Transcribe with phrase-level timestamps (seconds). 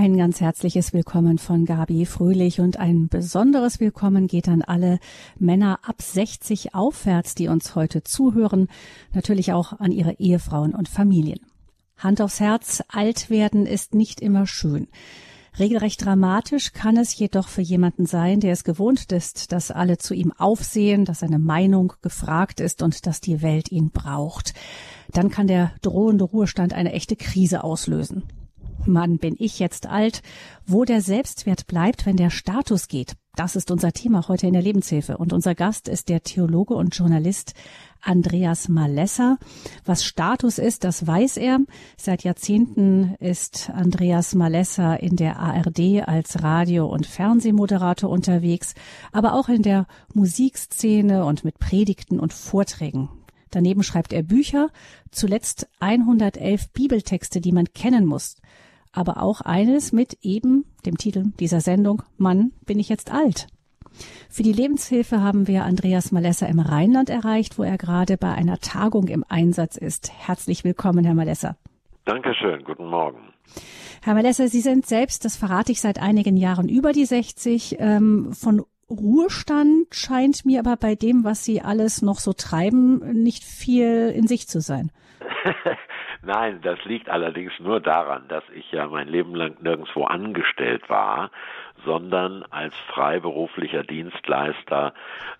[0.00, 5.00] Ein ganz herzliches Willkommen von Gabi Fröhlich und ein besonderes Willkommen geht an alle
[5.40, 8.68] Männer ab 60 aufwärts, die uns heute zuhören,
[9.12, 11.40] natürlich auch an ihre Ehefrauen und Familien.
[11.96, 14.86] Hand aufs Herz, alt werden ist nicht immer schön.
[15.58, 20.14] Regelrecht dramatisch kann es jedoch für jemanden sein, der es gewohnt ist, dass alle zu
[20.14, 24.54] ihm aufsehen, dass seine Meinung gefragt ist und dass die Welt ihn braucht.
[25.10, 28.22] Dann kann der drohende Ruhestand eine echte Krise auslösen.
[28.86, 30.22] Mann, bin ich jetzt alt,
[30.66, 33.16] wo der Selbstwert bleibt, wenn der Status geht.
[33.38, 35.16] Das ist unser Thema heute in der Lebenshilfe.
[35.16, 37.54] Und unser Gast ist der Theologe und Journalist
[38.02, 39.38] Andreas Malesser.
[39.84, 41.60] Was Status ist, das weiß er.
[41.96, 48.74] Seit Jahrzehnten ist Andreas Malesser in der ARD als Radio- und Fernsehmoderator unterwegs,
[49.12, 53.08] aber auch in der Musikszene und mit Predigten und Vorträgen.
[53.50, 54.68] Daneben schreibt er Bücher,
[55.12, 58.34] zuletzt 111 Bibeltexte, die man kennen muss
[58.98, 63.46] aber auch eines mit eben dem Titel dieser Sendung Mann, bin ich jetzt alt.
[64.28, 68.58] Für die Lebenshilfe haben wir Andreas Malesser im Rheinland erreicht, wo er gerade bei einer
[68.58, 70.12] Tagung im Einsatz ist.
[70.12, 71.56] Herzlich willkommen, Herr Malesser.
[72.04, 73.32] Dankeschön, guten Morgen.
[74.02, 77.76] Herr Malesser, Sie sind selbst, das verrate ich seit einigen Jahren, über die 60.
[77.78, 83.44] Ähm, von Ruhestand scheint mir aber bei dem, was Sie alles noch so treiben, nicht
[83.44, 84.90] viel in sich zu sein.
[86.28, 91.30] Nein, das liegt allerdings nur daran, dass ich ja mein Leben lang nirgendwo angestellt war,
[91.86, 94.92] sondern als freiberuflicher Dienstleister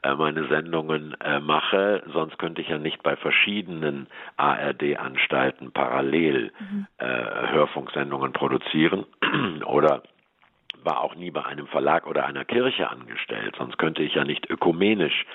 [0.03, 2.03] äh, meine Sendungen äh, mache.
[2.11, 4.07] Sonst könnte ich ja nicht bei verschiedenen
[4.39, 6.87] ARD-Anstalten parallel mhm.
[6.97, 9.05] äh, Hörfunksendungen produzieren
[9.67, 10.03] oder
[10.89, 14.49] war auch nie bei einem Verlag oder einer Kirche angestellt, sonst könnte ich ja nicht
[14.49, 15.27] ökumenisch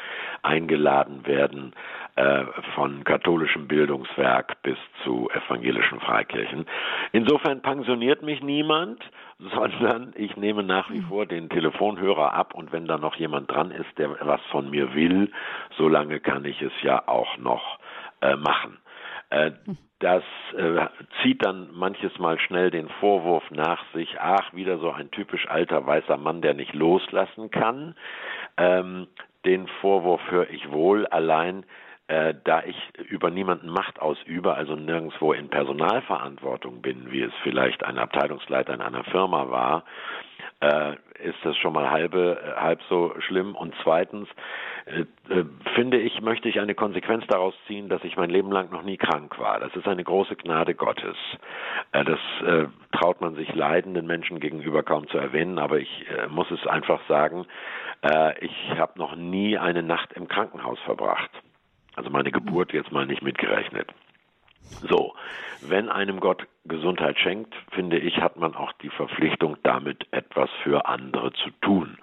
[0.41, 1.73] eingeladen werden
[2.15, 6.65] äh, von katholischem Bildungswerk bis zu evangelischen Freikirchen.
[7.11, 9.03] Insofern pensioniert mich niemand,
[9.53, 13.69] sondern ich nehme nach wie vor den Telefonhörer ab und wenn da noch jemand dran
[13.69, 15.31] ist, der was von mir will,
[15.77, 17.78] solange kann ich es ja auch noch
[18.22, 18.79] äh, machen.
[19.33, 19.51] Äh,
[19.99, 20.23] das
[20.55, 20.85] äh,
[21.21, 25.85] zieht dann manches Mal schnell den Vorwurf nach sich, ach, wieder so ein typisch alter
[25.85, 27.95] weißer Mann, der nicht loslassen kann.
[28.57, 29.07] Ähm,
[29.45, 31.66] den Vorwurf höre ich wohl, allein
[32.07, 32.75] äh, da ich
[33.09, 38.81] über niemanden Macht ausübe, also nirgendwo in Personalverantwortung bin, wie es vielleicht ein Abteilungsleiter in
[38.81, 39.83] einer Firma war,
[40.63, 40.96] äh,
[41.28, 43.56] ist das schon mal halbe, äh, halb so schlimm.
[43.56, 44.28] Und zweitens
[44.85, 45.01] äh,
[45.34, 48.84] äh, finde ich, möchte ich eine Konsequenz daraus ziehen, dass ich mein Leben lang noch
[48.84, 49.59] nie krank war.
[49.59, 51.18] Das ist eine große Gnade Gottes.
[51.91, 56.50] Äh, das äh, traut man sich leidenden Menschen gegenüber kaum zu erwähnen, aber ich muss
[56.52, 57.46] es einfach sagen,
[58.41, 61.31] ich habe noch nie eine Nacht im Krankenhaus verbracht.
[61.96, 63.90] Also meine Geburt jetzt mal nicht mitgerechnet.
[64.81, 65.16] So,
[65.62, 70.85] wenn einem Gott Gesundheit schenkt, finde ich, hat man auch die Verpflichtung, damit etwas für
[70.85, 71.97] andere zu tun,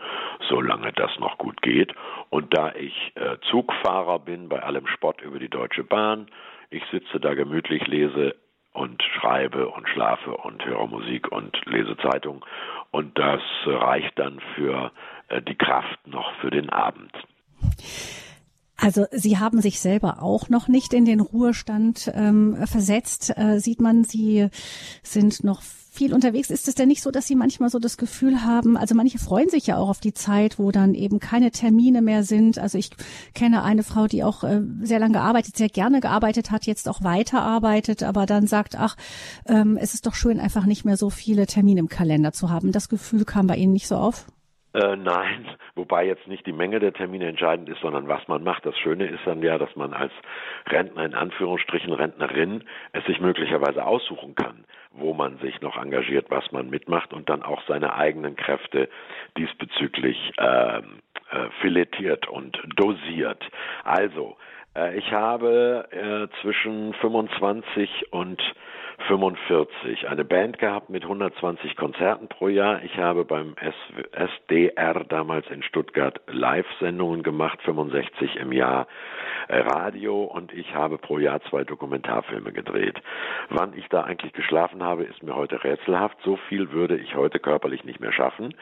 [0.48, 1.94] solange das noch gut geht.
[2.28, 6.26] Und da ich äh, Zugfahrer bin bei allem Spott über die Deutsche Bahn,
[6.68, 8.36] ich sitze da gemütlich, lese
[8.72, 12.44] und schreibe und schlafe und höre Musik und lese Zeitung
[12.90, 14.92] und das reicht dann für
[15.28, 17.12] äh, die Kraft noch für den Abend.
[18.80, 23.32] Also Sie haben sich selber auch noch nicht in den Ruhestand ähm, versetzt.
[23.36, 24.48] Äh, sieht man, Sie
[25.02, 25.60] sind noch
[25.92, 26.50] viel unterwegs.
[26.50, 29.50] Ist es denn nicht so, dass Sie manchmal so das Gefühl haben, also manche freuen
[29.50, 32.58] sich ja auch auf die Zeit, wo dann eben keine Termine mehr sind.
[32.58, 32.90] Also ich
[33.34, 37.02] kenne eine Frau, die auch äh, sehr lange gearbeitet, sehr gerne gearbeitet hat, jetzt auch
[37.02, 38.96] weiterarbeitet, aber dann sagt, ach,
[39.46, 42.72] ähm, es ist doch schön, einfach nicht mehr so viele Termine im Kalender zu haben.
[42.72, 44.26] Das Gefühl kam bei Ihnen nicht so auf?
[44.72, 48.64] Äh, nein, wobei jetzt nicht die Menge der Termine entscheidend ist, sondern was man macht.
[48.66, 50.12] Das Schöne ist dann ja, dass man als
[50.66, 56.50] Rentner in Anführungsstrichen Rentnerin es sich möglicherweise aussuchen kann, wo man sich noch engagiert, was
[56.52, 58.88] man mitmacht und dann auch seine eigenen Kräfte
[59.36, 61.00] diesbezüglich ähm,
[61.30, 63.44] äh, filetiert und dosiert.
[63.84, 64.59] Also, äh,
[64.96, 68.40] ich habe äh, zwischen 25 und
[69.08, 72.82] 45 eine Band gehabt mit 120 Konzerten pro Jahr.
[72.84, 73.54] Ich habe beim
[74.12, 78.86] SDR damals in Stuttgart Live-Sendungen gemacht, 65 im Jahr
[79.48, 83.00] äh, Radio und ich habe pro Jahr zwei Dokumentarfilme gedreht.
[83.48, 86.18] Wann ich da eigentlich geschlafen habe, ist mir heute rätselhaft.
[86.24, 88.54] So viel würde ich heute körperlich nicht mehr schaffen.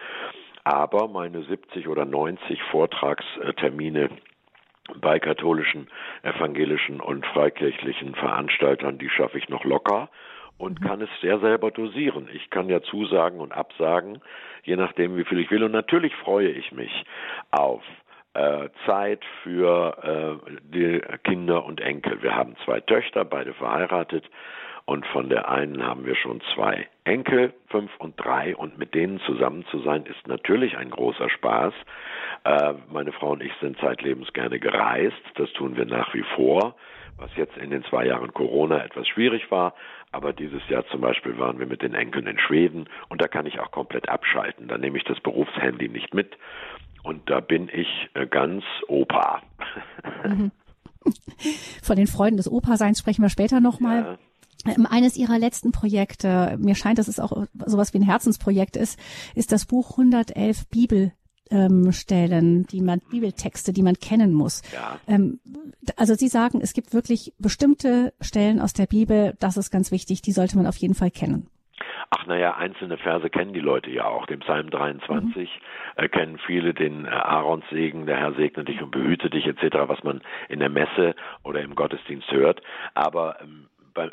[0.64, 4.10] Aber meine 70 oder 90 Vortragstermine
[5.00, 5.88] bei katholischen,
[6.23, 10.08] evangelischen und freikirchlichen Veranstaltern, die schaffe ich noch locker
[10.56, 10.85] und mhm.
[10.85, 12.29] kann es sehr selber dosieren.
[12.32, 14.20] Ich kann ja zusagen und absagen,
[14.64, 15.64] je nachdem, wie viel ich will.
[15.64, 17.05] Und natürlich freue ich mich
[17.50, 17.82] auf
[18.35, 22.23] äh, Zeit für äh, die Kinder und Enkel.
[22.23, 24.25] Wir haben zwei Töchter, beide verheiratet.
[24.88, 28.56] Und von der einen haben wir schon zwei Enkel, fünf und drei.
[28.56, 31.75] Und mit denen zusammen zu sein, ist natürlich ein großer Spaß.
[32.44, 35.20] Äh, meine Frau und ich sind zeitlebens gerne gereist.
[35.35, 36.75] Das tun wir nach wie vor
[37.20, 39.75] was jetzt in den zwei Jahren Corona etwas schwierig war.
[40.12, 43.44] Aber dieses Jahr zum Beispiel waren wir mit den Enkeln in Schweden und da kann
[43.44, 44.69] ich auch komplett abschalten.
[44.69, 46.38] Da nehme ich das Berufshandy nicht mit
[47.02, 49.43] und da bin ich äh, ganz Opa.
[50.25, 50.52] Mhm.
[51.82, 54.02] Von den Freunden des Opa-Seins sprechen wir später nochmal.
[54.02, 54.19] Ja.
[54.66, 58.99] Ähm, eines ihrer letzten Projekte, mir scheint, dass es auch sowas wie ein Herzensprojekt ist,
[59.34, 61.12] ist das Buch 111 Bibel
[61.50, 64.62] ähm, Stellen, die man Bibeltexte, die man kennen muss.
[64.72, 64.99] Ja.
[65.06, 65.40] Ähm,
[65.96, 70.22] also Sie sagen, es gibt wirklich bestimmte Stellen aus der Bibel, das ist ganz wichtig,
[70.22, 71.49] die sollte man auf jeden Fall kennen.
[72.10, 74.25] Ach naja, einzelne Verse kennen die Leute ja auch.
[74.26, 76.05] Dem Psalm 23 mhm.
[76.05, 79.76] äh, kennen viele den äh, Aarons Segen, der Herr segne dich und behüte dich etc.,
[79.87, 81.14] was man in der Messe
[81.44, 82.62] oder im Gottesdienst hört.
[82.94, 83.66] Aber ähm,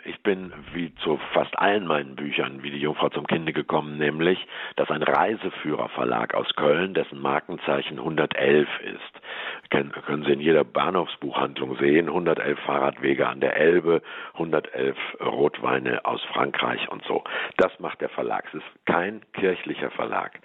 [0.06, 4.40] ich bin wie zu fast allen meinen Büchern wie die Jungfrau zum Kinde gekommen, nämlich,
[4.76, 9.22] dass ein Reiseführerverlag aus Köln, dessen Markenzeichen 111 ist,
[9.70, 14.02] können, Sie in jeder Bahnhofsbuchhandlung sehen, 111 Fahrradwege an der Elbe,
[14.34, 17.24] 111 Rotweine aus Frankreich und so.
[17.58, 18.46] Das macht der Verlag.
[18.50, 20.40] Es ist kein kirchlicher Verlag.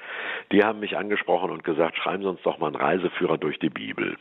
[0.52, 3.70] Die haben mich angesprochen und gesagt, schreiben Sie uns doch mal einen Reiseführer durch die
[3.70, 4.16] Bibel.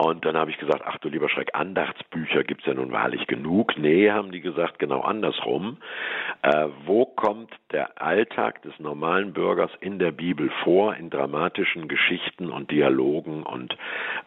[0.00, 3.76] Und dann habe ich gesagt, ach du lieber Schreck, Andachtsbücher gibt's ja nun wahrlich genug.
[3.76, 5.76] Nee, haben die gesagt, genau andersrum.
[6.40, 12.50] Äh, wo kommt der Alltag des normalen Bürgers in der Bibel vor, in dramatischen Geschichten
[12.50, 13.76] und Dialogen und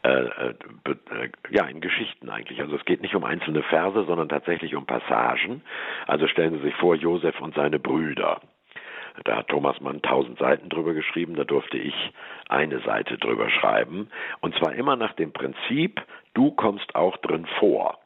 [0.04, 0.54] äh, äh,
[0.86, 2.62] äh, ja, in Geschichten eigentlich.
[2.62, 5.64] Also es geht nicht um einzelne Verse, sondern tatsächlich um Passagen.
[6.06, 8.42] Also stellen Sie sich vor, Josef und seine Brüder.
[9.24, 11.94] Da hat Thomas Mann tausend Seiten drüber geschrieben, da durfte ich
[12.50, 14.10] eine Seite drüber schreiben.
[14.42, 16.02] Und zwar immer nach dem Prinzip,
[16.34, 18.00] du kommst auch drin vor.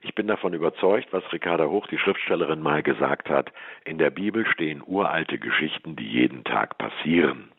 [0.00, 3.52] Ich bin davon überzeugt, was Ricarda Hoch, die Schriftstellerin, mal gesagt hat,
[3.84, 7.50] in der Bibel stehen uralte Geschichten, die jeden Tag passieren.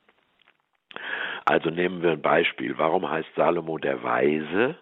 [1.45, 2.77] Also nehmen wir ein Beispiel.
[2.77, 4.75] Warum heißt Salomo der Weise?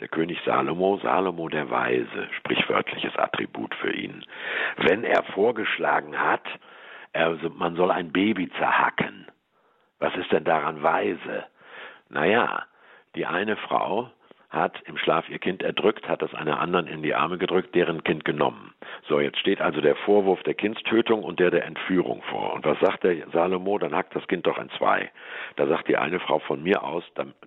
[0.00, 4.24] Der König Salomo, Salomo der Weise, sprichwörtliches Attribut für ihn.
[4.76, 6.46] Wenn er vorgeschlagen hat,
[7.16, 9.26] er, man soll ein Baby zerhacken.
[9.98, 11.46] Was ist denn daran weise?
[12.10, 12.64] Naja,
[13.14, 14.10] die eine Frau
[14.50, 18.04] hat im Schlaf ihr Kind erdrückt, hat das einer anderen in die Arme gedrückt, deren
[18.04, 18.74] Kind genommen.
[19.08, 22.54] So, jetzt steht also der Vorwurf der Kindstötung und der der Entführung vor.
[22.54, 23.78] Und was sagt der Salomo?
[23.78, 25.10] Dann hackt das Kind doch in zwei.
[25.56, 27.04] Da sagt die eine Frau von mir aus,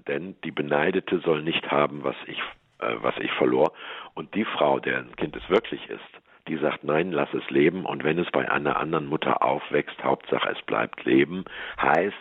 [0.07, 2.39] denn die Beneidete soll nicht haben, was ich,
[2.79, 3.71] äh, was ich verlor.
[4.13, 8.03] Und die Frau, deren Kind es wirklich ist, die sagt, nein, lass es leben und
[8.03, 11.45] wenn es bei einer anderen Mutter aufwächst, Hauptsache es bleibt leben,
[11.81, 12.15] heißt,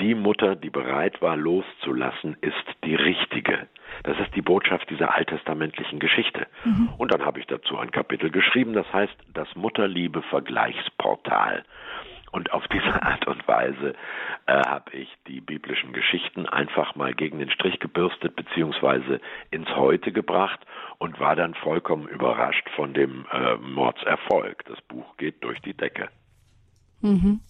[0.00, 3.68] die Mutter, die bereit war loszulassen, ist die richtige.
[4.02, 6.48] Das ist die Botschaft dieser alttestamentlichen Geschichte.
[6.64, 6.88] Mhm.
[6.98, 11.64] Und dann habe ich dazu ein Kapitel geschrieben, das heißt das Mutterliebe Vergleichsportal.
[12.32, 13.94] Und auf diese Art und Weise
[14.46, 19.20] äh, habe ich die biblischen Geschichten einfach mal gegen den Strich gebürstet beziehungsweise
[19.50, 20.60] ins Heute gebracht
[20.98, 24.64] und war dann vollkommen überrascht von dem äh, Mordserfolg.
[24.66, 26.08] Das Buch geht durch die Decke.
[27.00, 27.40] Mhm.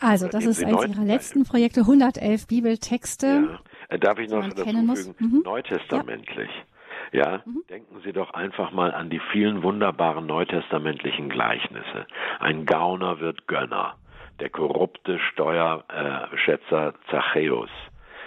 [0.00, 3.26] Also, das ist eines Ihrer letzten Projekte, 111 Bibeltexte.
[3.26, 3.60] Ja.
[3.88, 5.14] Äh, darf ich noch dazu fügen?
[5.18, 5.42] Mhm.
[5.44, 6.50] Neutestamentlich.
[7.12, 7.42] Ja, ja?
[7.44, 7.62] Mhm.
[7.68, 12.06] denken Sie doch einfach mal an die vielen wunderbaren neutestamentlichen Gleichnisse.
[12.40, 13.96] Ein Gauner wird Gönner
[14.40, 17.70] der korrupte Steuerschätzer Zachäus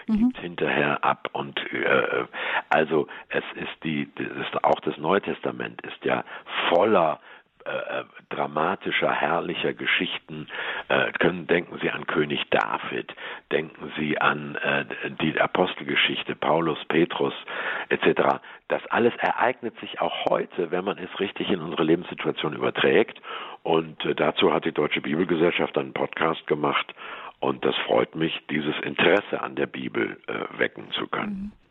[0.08, 0.42] gibt mhm.
[0.42, 2.26] hinterher ab und äh,
[2.70, 6.24] also es ist die das ist auch das Neue Testament ist ja
[6.70, 7.20] voller
[7.66, 10.48] äh, dramatischer, herrlicher Geschichten.
[10.88, 13.14] Äh, können, denken Sie an König David,
[13.52, 14.86] denken Sie an äh,
[15.22, 17.34] die Apostelgeschichte, Paulus, Petrus
[17.90, 18.40] etc.
[18.68, 23.20] Das alles ereignet sich auch heute, wenn man es richtig in unsere Lebenssituation überträgt.
[23.64, 26.94] Und äh, dazu hat die Deutsche Bibelgesellschaft einen Podcast gemacht.
[27.40, 31.52] Und das freut mich, dieses Interesse an der Bibel äh, wecken zu können.
[31.54, 31.65] Mhm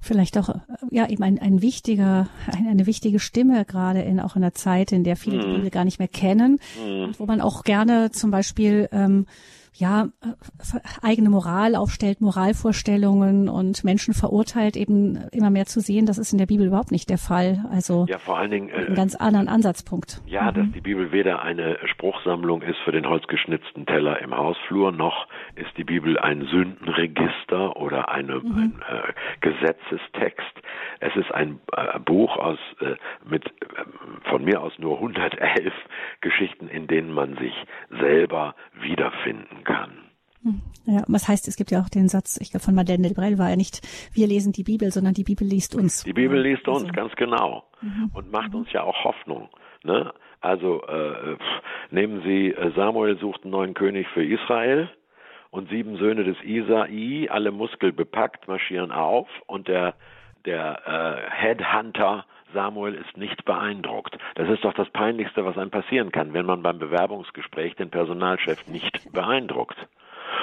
[0.00, 0.54] vielleicht auch
[0.90, 4.92] ja eben ein, ein wichtiger, eine, eine wichtige Stimme gerade in auch in der Zeit,
[4.92, 5.40] in der viele mhm.
[5.40, 7.04] die Bibel gar nicht mehr kennen mhm.
[7.04, 9.26] und wo man auch gerne zum Beispiel ähm,
[9.74, 16.18] ja, äh, eigene Moral aufstellt, Moralvorstellungen und Menschen verurteilt, eben immer mehr zu sehen, das
[16.18, 17.64] ist in der Bibel überhaupt nicht der Fall.
[17.70, 20.20] Also ja, vor allen Dingen äh, einen ganz anderen Ansatzpunkt.
[20.26, 20.54] Ja, mhm.
[20.54, 25.76] dass die Bibel weder eine Spruchsammlung ist für den holzgeschnitzten Teller im Hausflur, noch ist
[25.76, 28.56] die Bibel ein Sündenregister oder eine, mhm.
[28.56, 30.46] ein äh, Gesetzestext.
[31.00, 32.96] Es ist ein äh, Buch aus äh,
[33.28, 33.50] mit äh,
[34.28, 35.72] von mir aus nur 111
[36.20, 37.54] Geschichten, in denen man sich
[37.90, 39.90] selber wiederfinden kann.
[40.42, 40.62] Hm.
[40.86, 43.50] Ja, was heißt, es gibt ja auch den Satz, ich glaube von Madeleine Delbrel war
[43.50, 43.80] ja nicht,
[44.12, 46.04] wir lesen die Bibel, sondern die Bibel liest uns.
[46.04, 46.92] Die Bibel liest uns, also.
[46.92, 47.64] ganz genau.
[47.82, 48.10] Mhm.
[48.14, 49.48] Und macht uns ja auch Hoffnung.
[49.84, 50.12] Ne?
[50.40, 51.36] Also äh,
[51.90, 54.88] nehmen Sie, äh, Samuel sucht einen neuen König für Israel
[55.50, 59.94] und sieben Söhne des Isai, alle muskelbepackt, marschieren auf und der,
[60.46, 64.16] der äh, Headhunter Samuel ist nicht beeindruckt.
[64.34, 68.66] Das ist doch das Peinlichste, was einem passieren kann, wenn man beim Bewerbungsgespräch den Personalchef
[68.66, 69.76] nicht beeindruckt.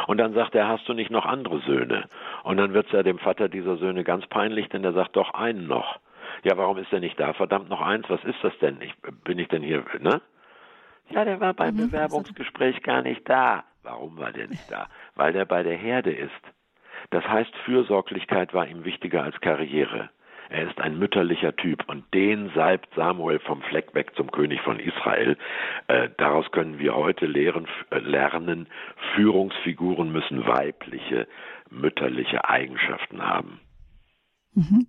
[0.08, 2.06] Und dann sagt er, hast du nicht noch andere Söhne?
[2.44, 5.34] Und dann wird es ja dem Vater dieser Söhne ganz peinlich, denn er sagt doch
[5.34, 6.00] einen noch.
[6.44, 7.34] Ja, warum ist er nicht da?
[7.34, 8.82] Verdammt noch eins, was ist das denn?
[8.82, 10.22] Ich, bin ich denn hier, ne?
[11.10, 13.64] Ja, der war beim mhm, Bewerbungsgespräch gar nicht da.
[13.84, 14.88] Warum war der nicht da?
[15.16, 16.32] Weil der bei der Herde ist.
[17.12, 20.10] Das heißt, Fürsorglichkeit war ihm wichtiger als Karriere.
[20.50, 24.80] Er ist ein mütterlicher Typ und den salbt Samuel vom Fleck weg zum König von
[24.80, 25.38] Israel.
[25.88, 28.68] Äh, daraus können wir heute lehren, äh, lernen,
[29.16, 31.27] Führungsfiguren müssen weibliche,
[31.70, 33.60] mütterliche Eigenschaften haben.
[34.54, 34.88] Mhm.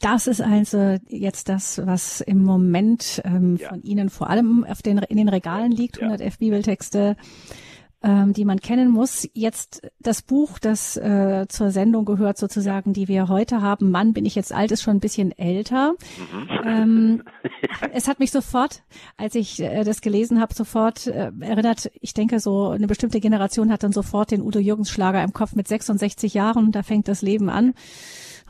[0.00, 3.68] Das ist also jetzt das, was im Moment ähm, ja.
[3.68, 6.38] von Ihnen vor allem auf den, in den Regalen liegt, 111 ja.
[6.40, 7.16] Bibeltexte
[8.02, 9.28] ähm, die man kennen muss.
[9.32, 13.90] Jetzt das Buch, das äh, zur Sendung gehört sozusagen, die wir heute haben.
[13.90, 15.92] Mann, bin ich jetzt alt, ist schon ein bisschen älter.
[15.92, 16.48] Mhm.
[16.64, 17.22] Ähm,
[17.92, 18.82] es hat mich sofort,
[19.16, 21.90] als ich äh, das gelesen habe, sofort äh, erinnert.
[22.00, 25.54] Ich denke, so eine bestimmte Generation hat dann sofort den Udo Jürgens Schlager im Kopf
[25.54, 26.72] mit 66 Jahren.
[26.72, 27.74] Da fängt das Leben an.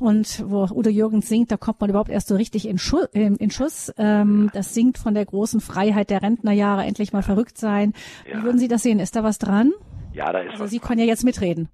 [0.02, 3.06] Und wo Udo Jürgens singt, da kommt man überhaupt erst so richtig in, Schuss.
[3.12, 3.94] In, in Schuss.
[3.96, 7.92] Ähm, das singt von der großen Freiheit der Rentnerjahre, endlich mal verrückt sein.
[8.28, 8.38] Ja.
[8.38, 8.98] Wie würden Sie das sehen?
[8.98, 9.70] Ist da was dran?
[10.12, 11.68] Ja, da ist also was Sie können ja jetzt mitreden.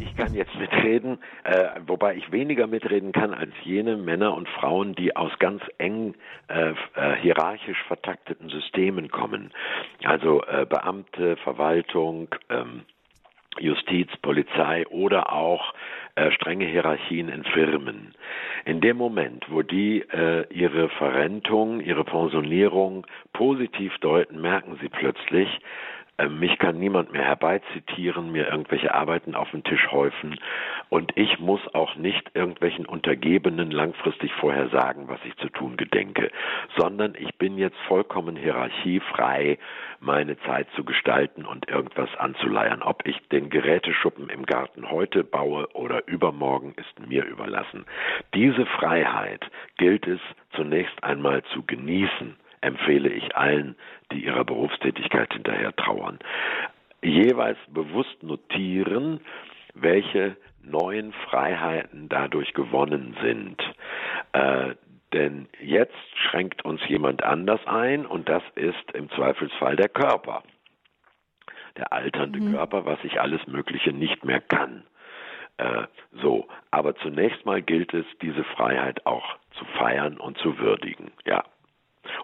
[0.00, 4.94] Ich kann jetzt mitreden, äh, wobei ich weniger mitreden kann als jene Männer und Frauen,
[4.94, 6.14] die aus ganz eng
[6.48, 9.52] äh, äh, hierarchisch vertakteten Systemen kommen.
[10.02, 12.84] Also äh, Beamte, Verwaltung, ähm,
[13.58, 15.74] Justiz, Polizei oder auch
[16.16, 18.14] äh, strenge Hierarchien in Firmen.
[18.64, 25.48] In dem Moment, wo die äh, ihre Verrentung, ihre Pensionierung positiv deuten, merken sie plötzlich,
[26.30, 30.38] mich kann niemand mehr herbeizitieren, mir irgendwelche Arbeiten auf den Tisch häufen
[30.88, 36.30] und ich muss auch nicht irgendwelchen Untergebenen langfristig vorher sagen, was ich zu tun gedenke,
[36.76, 39.58] sondern ich bin jetzt vollkommen hierarchiefrei,
[40.00, 42.82] meine Zeit zu gestalten und irgendwas anzuleiern.
[42.82, 47.84] Ob ich den Geräteschuppen im Garten heute baue oder übermorgen, ist mir überlassen.
[48.34, 49.44] Diese Freiheit
[49.76, 50.20] gilt es
[50.52, 53.76] zunächst einmal zu genießen empfehle ich allen,
[54.12, 56.18] die ihrer Berufstätigkeit hinterher trauern.
[57.02, 59.20] Jeweils bewusst notieren,
[59.74, 63.62] welche neuen Freiheiten dadurch gewonnen sind.
[64.32, 64.74] Äh,
[65.12, 70.42] denn jetzt schränkt uns jemand anders ein und das ist im Zweifelsfall der Körper.
[71.76, 72.54] Der alternde mhm.
[72.54, 74.82] Körper, was ich alles Mögliche nicht mehr kann.
[75.58, 75.84] Äh,
[76.20, 81.12] so, aber zunächst mal gilt es, diese Freiheit auch zu feiern und zu würdigen.
[81.24, 81.44] Ja.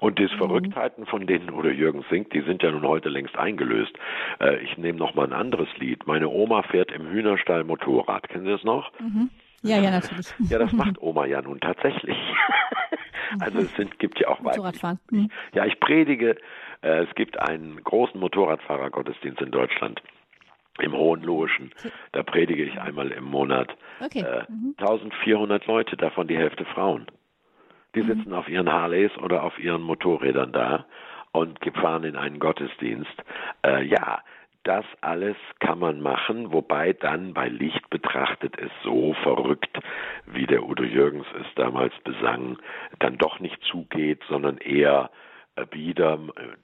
[0.01, 0.39] Und die mhm.
[0.39, 3.93] Verrücktheiten, von denen Udo Jürgens singt, die sind ja nun heute längst eingelöst.
[4.41, 6.07] Äh, ich nehme noch mal ein anderes Lied.
[6.07, 8.29] Meine Oma fährt im Hühnerstall Motorrad.
[8.29, 8.91] Kennen Sie das noch?
[9.01, 9.31] Mhm.
[9.63, 10.35] Ja, ja, natürlich.
[10.51, 12.17] Ja, das macht Oma ja nun tatsächlich.
[13.41, 14.99] also es sind, gibt ja auch Motorradfahren.
[15.11, 15.31] Mhm.
[15.55, 16.37] Ja, ich predige.
[16.83, 20.03] Äh, es gibt einen großen Motorradfahrergottesdienst in Deutschland
[20.81, 21.71] im Hohenlohischen.
[22.13, 23.69] Da predige ich einmal im Monat.
[24.01, 24.21] Okay.
[24.21, 24.75] Äh, mhm.
[24.79, 27.07] 1400 Leute, davon die Hälfte Frauen.
[27.95, 28.07] Die mhm.
[28.07, 30.87] sitzen auf ihren Harleys oder auf ihren Motorrädern da
[31.33, 33.23] und fahren in einen Gottesdienst.
[33.65, 34.23] Äh, ja,
[34.65, 39.77] das alles kann man machen, wobei dann bei Licht betrachtet es so verrückt,
[40.27, 42.59] wie der Udo Jürgens es damals besang,
[43.01, 45.11] dann doch nicht zugeht, sondern eher
[45.57, 46.19] äh, wieder,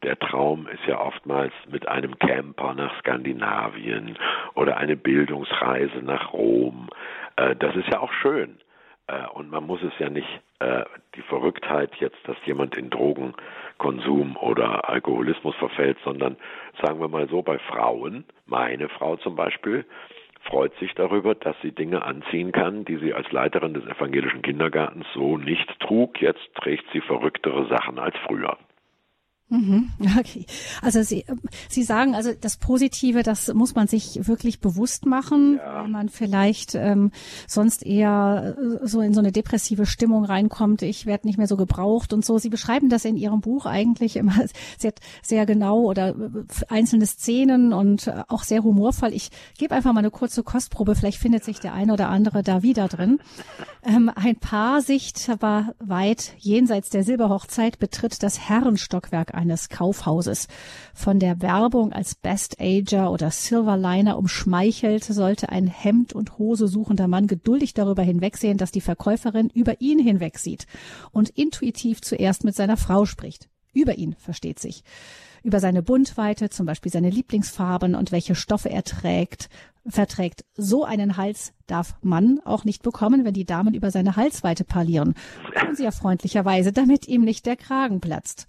[0.05, 4.17] der Traum ist ja oftmals mit einem Camper nach Skandinavien
[4.55, 6.89] oder eine Bildungsreise nach Rom.
[7.37, 8.59] Äh, das ist ja auch schön.
[9.09, 10.29] Äh, und man muss es ja nicht,
[10.61, 10.85] äh,
[11.17, 16.37] die Verrücktheit jetzt, dass jemand in Drogenkonsum oder Alkoholismus verfällt, sondern
[16.83, 19.85] sagen wir mal so, bei Frauen, meine Frau zum Beispiel,
[20.43, 25.07] freut sich darüber, dass sie Dinge anziehen kann, die sie als Leiterin des evangelischen Kindergartens
[25.13, 26.21] so nicht trug.
[26.21, 28.57] Jetzt trägt sie verrücktere Sachen als früher.
[29.51, 30.45] Mhm, okay.
[30.83, 31.25] Also Sie,
[31.69, 35.85] Sie sagen also das Positive, das muss man sich wirklich bewusst machen, ja.
[35.85, 37.13] wenn man vielleicht ähm,
[37.47, 40.83] sonst eher äh, so in so eine depressive Stimmung reinkommt.
[40.83, 42.39] Ich werde nicht mehr so gebraucht und so.
[42.39, 44.35] Sie beschreiben das in Ihrem Buch eigentlich immer
[44.79, 46.15] sehr, sehr genau oder äh,
[46.69, 49.15] einzelne Szenen und äh, auch sehr humorvoll.
[49.15, 50.95] Ich gebe einfach mal eine kurze Kostprobe.
[50.95, 53.19] Vielleicht findet sich der eine oder andere da wieder drin.
[53.85, 60.49] Ähm, ein Paar Sicht aber weit jenseits der Silberhochzeit betritt das Herrenstockwerk eines Kaufhauses.
[60.93, 67.09] Von der Werbung als Best Ager oder Silverliner umschmeichelt sollte ein Hemd und Hose suchender
[67.09, 70.67] Mann geduldig darüber hinwegsehen, dass die Verkäuferin über ihn hinwegsieht
[71.13, 73.49] und intuitiv zuerst mit seiner Frau spricht.
[73.73, 74.83] Über ihn, versteht sich
[75.49, 79.49] über seine Buntweite, zum Beispiel seine Lieblingsfarben und welche Stoffe er trägt,
[79.87, 80.45] verträgt.
[80.55, 85.15] So einen Hals darf Mann auch nicht bekommen, wenn die Damen über seine Halsweite parlieren.
[85.59, 88.47] Tun sie ja freundlicherweise, damit ihm nicht der Kragen platzt.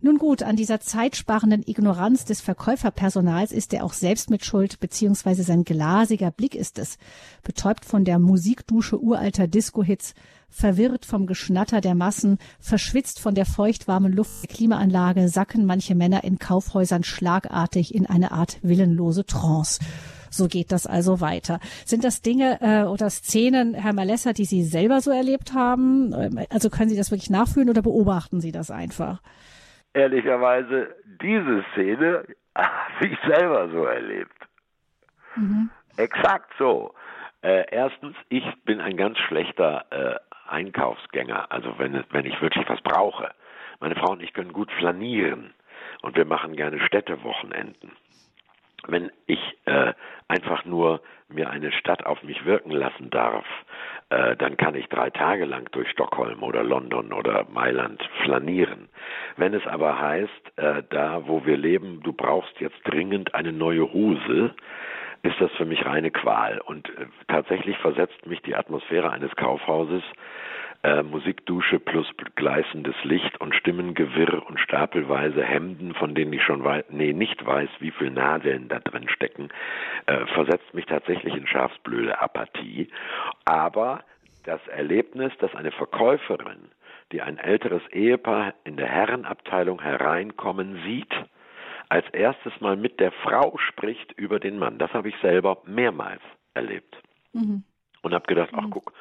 [0.00, 5.42] Nun gut, an dieser zeitsparenden Ignoranz des Verkäuferpersonals ist er auch selbst mit Schuld, beziehungsweise
[5.42, 6.96] sein glasiger Blick ist es.
[7.42, 10.14] Betäubt von der Musikdusche uralter Disco-Hits,
[10.56, 16.24] verwirrt vom Geschnatter der Massen, verschwitzt von der feuchtwarmen Luft der Klimaanlage, sacken manche Männer
[16.24, 19.80] in Kaufhäusern schlagartig in eine Art willenlose Trance.
[20.30, 21.60] So geht das also weiter.
[21.84, 26.12] Sind das Dinge äh, oder Szenen, Herr Malessa, die Sie selber so erlebt haben?
[26.50, 29.20] Also können Sie das wirklich nachfühlen oder beobachten Sie das einfach?
[29.94, 34.36] Ehrlicherweise, diese Szene habe ich selber so erlebt.
[35.36, 35.70] Mhm.
[35.96, 36.92] Exakt so.
[37.42, 42.80] Äh, erstens, ich bin ein ganz schlechter äh, Einkaufsgänger, also wenn, wenn ich wirklich was
[42.82, 43.32] brauche.
[43.80, 45.54] Meine Frau und ich können gut flanieren
[46.02, 47.92] und wir machen gerne Städtewochenenden
[48.88, 49.92] wenn ich äh,
[50.28, 53.44] einfach nur mir eine Stadt auf mich wirken lassen darf,
[54.10, 58.88] äh, dann kann ich drei Tage lang durch Stockholm oder London oder Mailand flanieren.
[59.36, 63.92] Wenn es aber heißt, äh, da wo wir leben, du brauchst jetzt dringend eine neue
[63.92, 64.54] Hose,
[65.26, 66.58] ist das für mich reine Qual.
[66.58, 70.02] Und äh, tatsächlich versetzt mich die Atmosphäre eines Kaufhauses
[70.82, 72.06] äh, Musikdusche plus
[72.36, 77.68] gleißendes Licht und Stimmengewirr und stapelweise Hemden, von denen ich schon weiß, nee, nicht weiß,
[77.80, 79.48] wie viele Nadeln da drin stecken,
[80.06, 82.88] äh, versetzt mich tatsächlich in schafsblöde Apathie.
[83.44, 84.04] Aber
[84.44, 86.70] das Erlebnis, dass eine Verkäuferin,
[87.10, 91.12] die ein älteres Ehepaar in der Herrenabteilung hereinkommen sieht,
[91.88, 94.78] als erstes mal mit der Frau spricht über den Mann.
[94.78, 96.22] Das habe ich selber mehrmals
[96.54, 96.96] erlebt.
[97.32, 97.64] Mhm.
[98.02, 98.70] Und habe gedacht, ach mhm.
[98.70, 98.92] guck,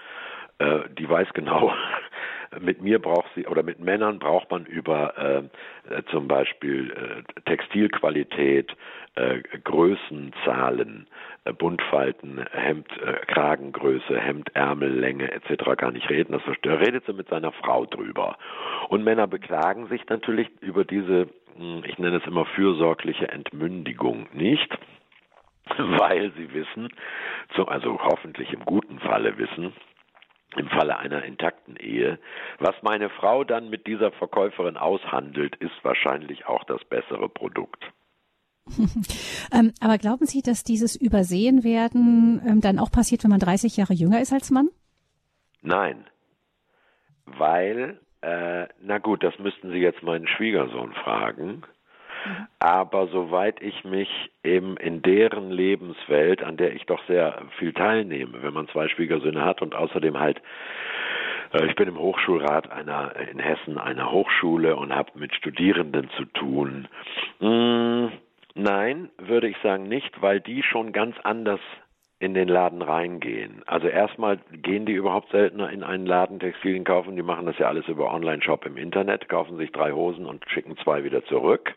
[0.60, 1.74] äh, die weiß genau,
[2.60, 8.76] mit mir braucht sie oder mit Männern braucht man über äh, zum Beispiel äh, Textilqualität,
[9.16, 11.08] äh, Größenzahlen,
[11.46, 15.78] äh, Buntfalten, Hemd, äh, Kragengröße, Hemdärmellänge etc.
[15.78, 16.34] gar nicht reden.
[16.34, 16.80] Das verstehe.
[16.80, 18.38] redet sie mit seiner Frau drüber.
[18.90, 24.78] Und Männer beklagen sich natürlich über diese, ich nenne es immer fürsorgliche Entmündigung nicht
[25.78, 26.90] weil sie wissen,
[27.68, 29.74] also hoffentlich im guten Falle wissen,
[30.56, 32.20] im Falle einer intakten Ehe.
[32.60, 37.84] Was meine Frau dann mit dieser Verkäuferin aushandelt, ist wahrscheinlich auch das bessere Produkt.
[39.52, 43.78] ähm, aber glauben Sie, dass dieses Übersehen werden ähm, dann auch passiert, wenn man 30
[43.78, 44.70] Jahre jünger ist als Mann?
[45.62, 46.06] Nein,
[47.26, 51.64] weil, äh, na gut, das müssten Sie jetzt meinen Schwiegersohn fragen.
[52.58, 54.10] Aber soweit ich mich
[54.44, 59.46] eben in deren Lebenswelt, an der ich doch sehr viel teilnehme, wenn man zwei Schwiegersöhne
[59.46, 60.42] hat und außerdem halt
[61.54, 66.26] äh, ich bin im Hochschulrat einer in Hessen einer Hochschule und habe mit Studierenden zu
[66.26, 66.88] tun.
[67.40, 68.12] Hm,
[68.56, 71.60] nein, würde ich sagen nicht, weil die schon ganz anders
[72.20, 73.62] in den Laden reingehen.
[73.66, 77.68] Also erstmal gehen die überhaupt seltener in einen Laden Textilien kaufen, die machen das ja
[77.68, 81.76] alles über Online-Shop im Internet, kaufen sich drei Hosen und schicken zwei wieder zurück.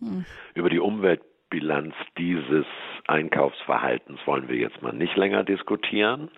[0.00, 0.26] Hm.
[0.54, 2.66] Über die Umweltbilanz dieses
[3.06, 6.30] Einkaufsverhaltens wollen wir jetzt mal nicht länger diskutieren.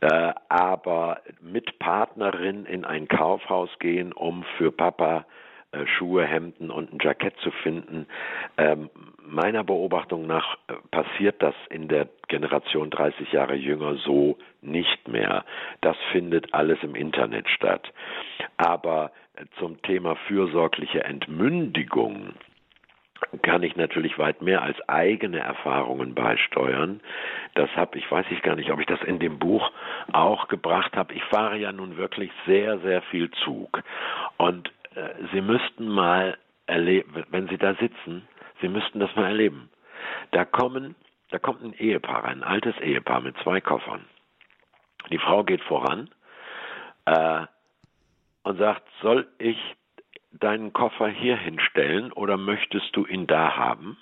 [0.00, 5.24] Äh, aber mit Partnerin in ein Kaufhaus gehen, um für Papa
[5.84, 8.06] Schuhe, Hemden und ein Jackett zu finden.
[8.56, 15.08] Ähm, meiner Beobachtung nach äh, passiert das in der Generation 30 Jahre jünger so nicht
[15.08, 15.44] mehr.
[15.80, 17.92] Das findet alles im Internet statt.
[18.56, 19.12] Aber
[19.58, 22.34] zum Thema fürsorgliche Entmündigung
[23.42, 27.00] kann ich natürlich weit mehr als eigene Erfahrungen beisteuern.
[27.54, 29.70] Das habe ich, weiß ich gar nicht, ob ich das in dem Buch
[30.12, 31.14] auch gebracht habe.
[31.14, 33.82] Ich fahre ja nun wirklich sehr, sehr viel Zug.
[34.36, 34.85] Und äh,
[35.32, 38.26] Sie müssten mal erleben, wenn Sie da sitzen,
[38.60, 39.70] Sie müssten das mal erleben.
[40.30, 40.94] Da kommen,
[41.30, 44.04] da kommt ein Ehepaar, ein altes Ehepaar mit zwei Koffern.
[45.10, 46.10] Die Frau geht voran
[47.04, 47.46] äh,
[48.42, 49.58] und sagt, soll ich
[50.32, 53.96] deinen Koffer hier hinstellen oder möchtest du ihn da haben?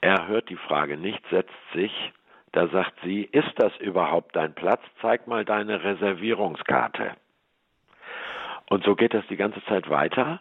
[0.00, 1.92] Er hört die Frage nicht, setzt sich.
[2.52, 4.80] Da sagt sie, ist das überhaupt dein Platz?
[5.02, 7.16] Zeig mal deine Reservierungskarte.
[8.68, 10.40] Und so geht das die ganze Zeit weiter,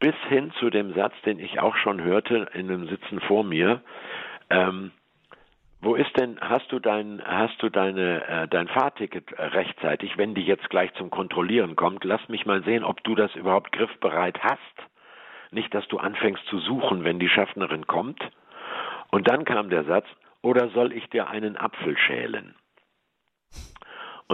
[0.00, 3.80] bis hin zu dem Satz, den ich auch schon hörte in dem Sitzen vor mir.
[4.50, 4.90] Ähm,
[5.80, 10.44] wo ist denn, hast du dein, hast du deine, äh, dein Fahrticket rechtzeitig, wenn die
[10.44, 12.04] jetzt gleich zum Kontrollieren kommt?
[12.04, 14.60] Lass mich mal sehen, ob du das überhaupt griffbereit hast.
[15.50, 18.20] nicht, dass du anfängst zu suchen, wenn die Schaffnerin kommt.
[19.10, 20.06] Und dann kam der Satz,
[20.42, 22.56] oder soll ich dir einen Apfel schälen?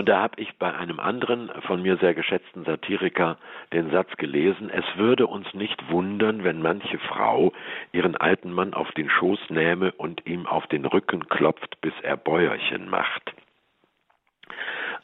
[0.00, 3.36] Und da habe ich bei einem anderen von mir sehr geschätzten Satiriker
[3.74, 7.52] den Satz gelesen, es würde uns nicht wundern, wenn manche Frau
[7.92, 12.16] ihren alten Mann auf den Schoß nähme und ihm auf den Rücken klopft, bis er
[12.16, 13.34] Bäuerchen macht.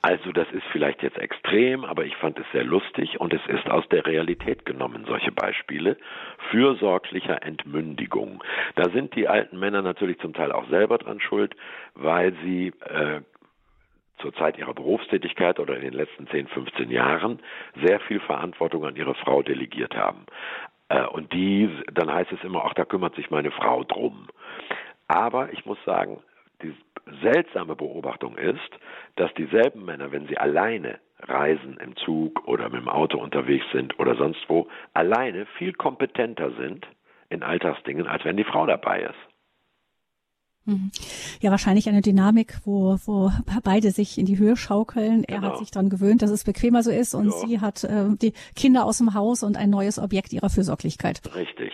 [0.00, 3.68] Also das ist vielleicht jetzt extrem, aber ich fand es sehr lustig und es ist
[3.68, 5.98] aus der Realität genommen, solche Beispiele
[6.50, 8.42] fürsorglicher Entmündigung.
[8.76, 11.54] Da sind die alten Männer natürlich zum Teil auch selber dran schuld,
[11.94, 13.20] weil sie äh,
[14.18, 17.40] zur Zeit ihrer Berufstätigkeit oder in den letzten 10, 15 Jahren
[17.84, 20.26] sehr viel Verantwortung an ihre Frau delegiert haben.
[20.88, 24.28] Äh, und die, dann heißt es immer, ach, da kümmert sich meine Frau drum.
[25.08, 26.22] Aber ich muss sagen,
[26.62, 26.74] die
[27.22, 28.70] seltsame Beobachtung ist,
[29.16, 33.98] dass dieselben Männer, wenn sie alleine reisen im Zug oder mit dem Auto unterwegs sind
[33.98, 36.86] oder sonst wo, alleine viel kompetenter sind
[37.28, 39.35] in Alltagsdingen, als wenn die Frau dabei ist.
[40.66, 40.90] Mhm.
[41.40, 43.30] Ja, wahrscheinlich eine Dynamik, wo, wo
[43.64, 45.24] beide sich in die Höhe schaukeln.
[45.24, 45.52] Er genau.
[45.52, 47.32] hat sich daran gewöhnt, dass es bequemer so ist und ja.
[47.32, 51.20] sie hat äh, die Kinder aus dem Haus und ein neues Objekt ihrer Fürsorglichkeit.
[51.34, 51.72] Richtig.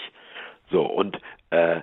[0.70, 1.18] So, und
[1.50, 1.80] äh,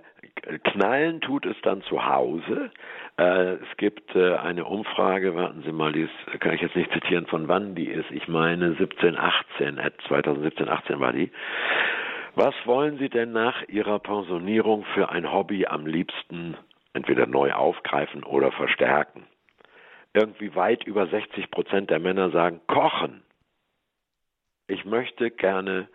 [0.63, 2.71] knallen tut es dann zu Hause.
[3.17, 6.91] Äh, es gibt äh, eine Umfrage, warten Sie mal, die ist, kann ich jetzt nicht
[6.91, 8.09] zitieren, von wann die ist.
[8.11, 11.31] Ich meine 17, 18, 2017, 18 war die.
[12.35, 16.55] Was wollen Sie denn nach Ihrer Pensionierung für ein Hobby am liebsten
[16.99, 19.25] entweder neu aufgreifen oder verstärken.
[20.13, 23.23] Irgendwie weit über 60 Prozent der Männer sagen, kochen.
[24.67, 25.87] Ich möchte gerne,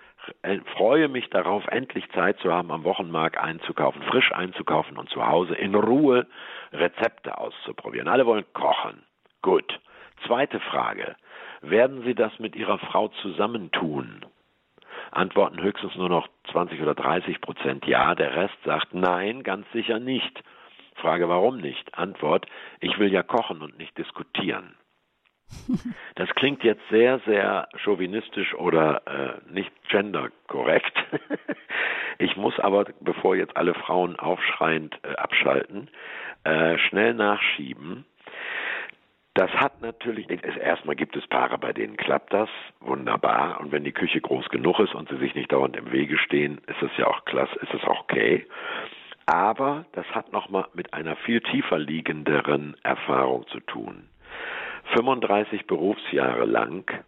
[0.43, 5.27] äh, freue mich darauf, endlich Zeit zu haben, am Wochenmarkt einzukaufen, frisch einzukaufen und zu
[5.27, 6.27] Hause in Ruhe
[6.73, 8.09] Rezepte auszuprobieren.
[8.09, 9.03] Alle wollen kochen.
[9.43, 9.79] Gut.
[10.27, 11.17] Zweite Frage.
[11.61, 14.25] Werden Sie das mit Ihrer Frau zusammentun?
[15.11, 19.99] Antworten höchstens nur noch 20 oder 30 Prozent ja, der Rest sagt nein, ganz sicher
[19.99, 20.43] nicht.
[21.05, 21.99] Frage, warum nicht?
[21.99, 22.47] Antwort,
[22.81, 24.75] ich will ja kochen und nicht diskutieren.
[26.17, 30.97] Das klingt jetzt sehr, sehr chauvinistisch oder äh, nicht genderkorrekt.
[32.17, 35.91] Ich muss aber, bevor jetzt alle Frauen aufschreiend äh, abschalten,
[36.45, 38.05] äh, schnell nachschieben.
[39.35, 43.61] Das hat natürlich, erstmal gibt es Paare, bei denen klappt das wunderbar.
[43.61, 46.61] Und wenn die Küche groß genug ist und sie sich nicht dauernd im Wege stehen,
[46.69, 48.47] ist es ja auch klasse, ist es auch okay.
[49.27, 54.09] Aber das hat nochmal mit einer viel tiefer liegenderen Erfahrung zu tun.
[54.93, 57.05] 35 Berufsjahre lang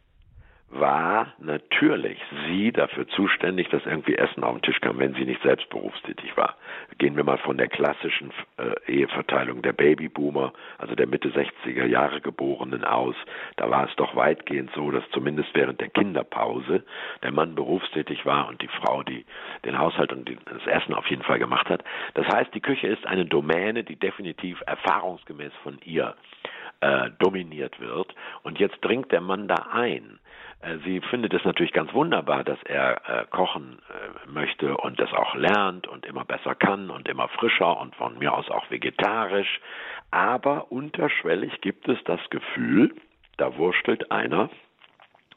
[0.69, 5.41] war natürlich sie dafür zuständig, dass irgendwie Essen auf den Tisch kam, wenn sie nicht
[5.43, 6.57] selbst berufstätig war.
[6.99, 12.21] Gehen wir mal von der klassischen äh, Eheverteilung der Babyboomer, also der Mitte 60er Jahre
[12.21, 13.15] Geborenen aus.
[13.57, 16.85] Da war es doch weitgehend so, dass zumindest während der Kinderpause
[17.23, 19.25] der Mann berufstätig war und die Frau die
[19.65, 21.85] den Haushalt und das Essen auf jeden Fall gemacht hat.
[22.15, 26.17] Das heißt, die Küche ist eine Domäne, die definitiv erfahrungsgemäß von ihr
[26.81, 28.15] äh, dominiert wird.
[28.43, 30.19] Und jetzt dringt der Mann da ein.
[30.67, 35.13] Äh, sie findet es natürlich ganz wunderbar, dass er äh, kochen äh, möchte und das
[35.13, 39.61] auch lernt und immer besser kann und immer frischer und von mir aus auch vegetarisch.
[40.11, 42.95] Aber unterschwellig gibt es das Gefühl,
[43.37, 44.51] da wurstelt einer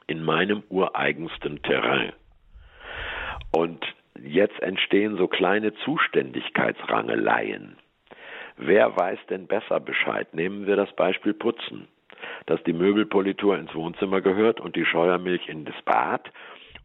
[0.07, 2.13] in meinem ureigensten Terrain.
[3.51, 3.85] Und
[4.21, 7.77] jetzt entstehen so kleine Zuständigkeitsrangeleien.
[8.57, 10.33] Wer weiß denn besser Bescheid?
[10.33, 11.87] Nehmen wir das Beispiel Putzen
[12.45, 16.31] dass die Möbelpolitur ins Wohnzimmer gehört und die Scheuermilch in das Bad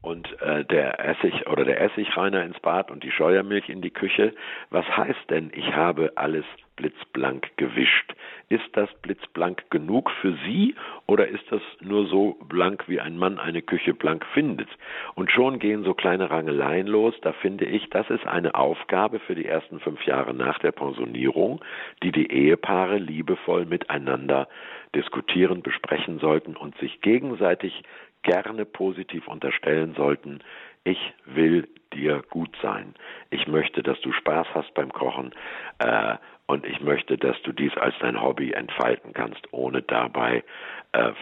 [0.02, 4.34] und äh, der Essig oder der Essigreiner ins Bad und die Scheuermilch in die Küche.
[4.70, 6.44] Was heißt denn, ich habe alles
[6.76, 8.14] blitzblank gewischt?
[8.48, 10.74] Ist das blitzblank genug für Sie
[11.06, 14.68] oder ist das nur so blank, wie ein Mann eine Küche blank findet?
[15.14, 17.14] Und schon gehen so kleine Rangeleien los.
[17.22, 21.60] Da finde ich, das ist eine Aufgabe für die ersten fünf Jahre nach der Pensionierung,
[22.02, 24.48] die die Ehepaare liebevoll miteinander
[24.94, 27.82] diskutieren, besprechen sollten und sich gegenseitig
[28.24, 30.40] gerne positiv unterstellen sollten,
[30.84, 32.94] ich will dir gut sein.
[33.30, 35.32] Ich möchte, dass du Spaß hast beim Kochen
[35.78, 36.16] äh,
[36.46, 40.44] und ich möchte, dass du dies als dein Hobby entfalten kannst, ohne dabei
[40.92, 41.12] äh,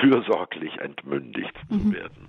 [0.00, 1.80] fürsorglich entmündigt mhm.
[1.80, 2.28] zu werden.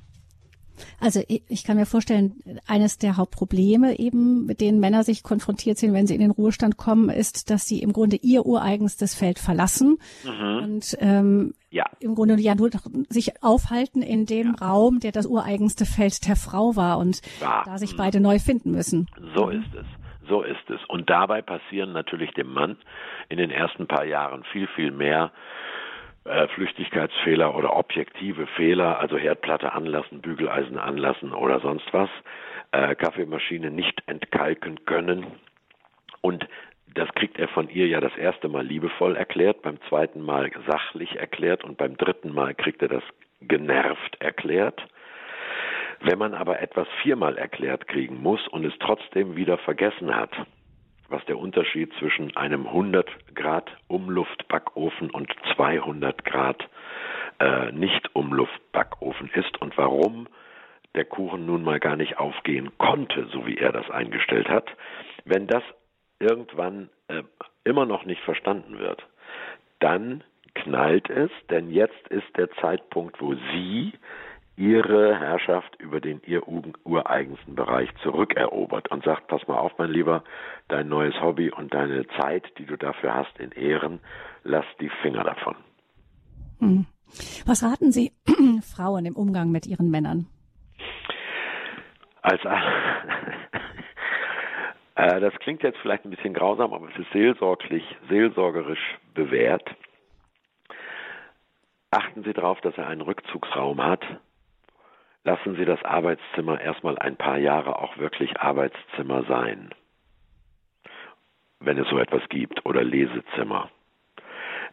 [1.00, 5.94] Also ich kann mir vorstellen, eines der Hauptprobleme eben, mit denen Männer sich konfrontiert sind,
[5.94, 9.98] wenn sie in den Ruhestand kommen, ist, dass sie im Grunde ihr ureigenstes Feld verlassen
[10.24, 10.58] mhm.
[10.64, 11.86] und ähm, ja.
[12.00, 12.70] im Grunde ja nur
[13.10, 14.68] sich aufhalten in dem ja.
[14.68, 17.64] Raum, der das ureigenste Feld der Frau war und ja.
[17.66, 19.08] da sich beide neu finden müssen.
[19.36, 19.86] So ist es.
[20.28, 20.80] So ist es.
[20.88, 22.78] Und dabei passieren natürlich dem Mann
[23.30, 25.32] in den ersten paar Jahren viel, viel mehr
[26.26, 32.10] äh, Flüchtigkeitsfehler oder objektive Fehler, also Herdplatte anlassen, Bügeleisen anlassen oder sonst was,
[32.72, 35.26] äh, Kaffeemaschine nicht entkalken können.
[36.22, 36.48] Und
[36.96, 41.16] das kriegt er von ihr ja das erste Mal liebevoll erklärt, beim zweiten Mal sachlich
[41.18, 43.04] erklärt und beim dritten Mal kriegt er das
[43.42, 44.82] genervt erklärt.
[46.02, 50.32] Wenn man aber etwas viermal erklärt kriegen muss und es trotzdem wieder vergessen hat,
[51.10, 56.70] was der Unterschied zwischen einem 100 Grad Umluftbackofen und 200 Grad
[57.40, 60.28] äh, Nicht-Umluftbackofen ist und warum
[60.96, 64.70] der Kuchen nun mal gar nicht aufgehen konnte, so wie er das eingestellt hat.
[65.26, 65.64] Wenn das
[66.20, 67.24] irgendwann äh,
[67.64, 69.06] immer noch nicht verstanden wird,
[69.80, 70.24] dann
[70.56, 73.94] knallt es, denn jetzt ist der Zeitpunkt, wo Sie
[74.60, 80.24] ihre Herrschaft über den ihr ureigensten Bereich zurückerobert und sagt, pass mal auf, mein Lieber,
[80.68, 84.02] dein neues Hobby und deine Zeit, die du dafür hast, in Ehren,
[84.44, 85.56] lass die Finger davon.
[86.60, 86.86] Hm.
[87.46, 88.12] Was raten Sie
[88.76, 90.28] Frauen im Umgang mit ihren Männern?
[92.22, 92.42] Als
[95.00, 99.64] äh, das klingt jetzt vielleicht ein bisschen grausam, aber es ist seelsorglich, seelsorgerisch bewährt.
[101.92, 104.06] Achten Sie darauf, dass er einen Rückzugsraum hat,
[105.24, 109.70] lassen Sie das Arbeitszimmer erstmal ein paar Jahre auch wirklich Arbeitszimmer sein,
[111.60, 113.72] wenn es so etwas gibt, oder Lesezimmer.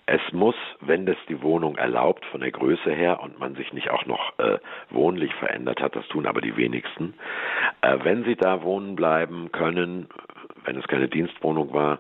[0.07, 3.91] Es muss, wenn das die Wohnung erlaubt, von der Größe her und man sich nicht
[3.91, 4.59] auch noch äh,
[4.91, 7.15] wohnlich verändert hat, das tun aber die wenigsten,
[7.83, 10.09] äh, wenn Sie da wohnen bleiben können,
[10.65, 11.99] wenn es keine Dienstwohnung war,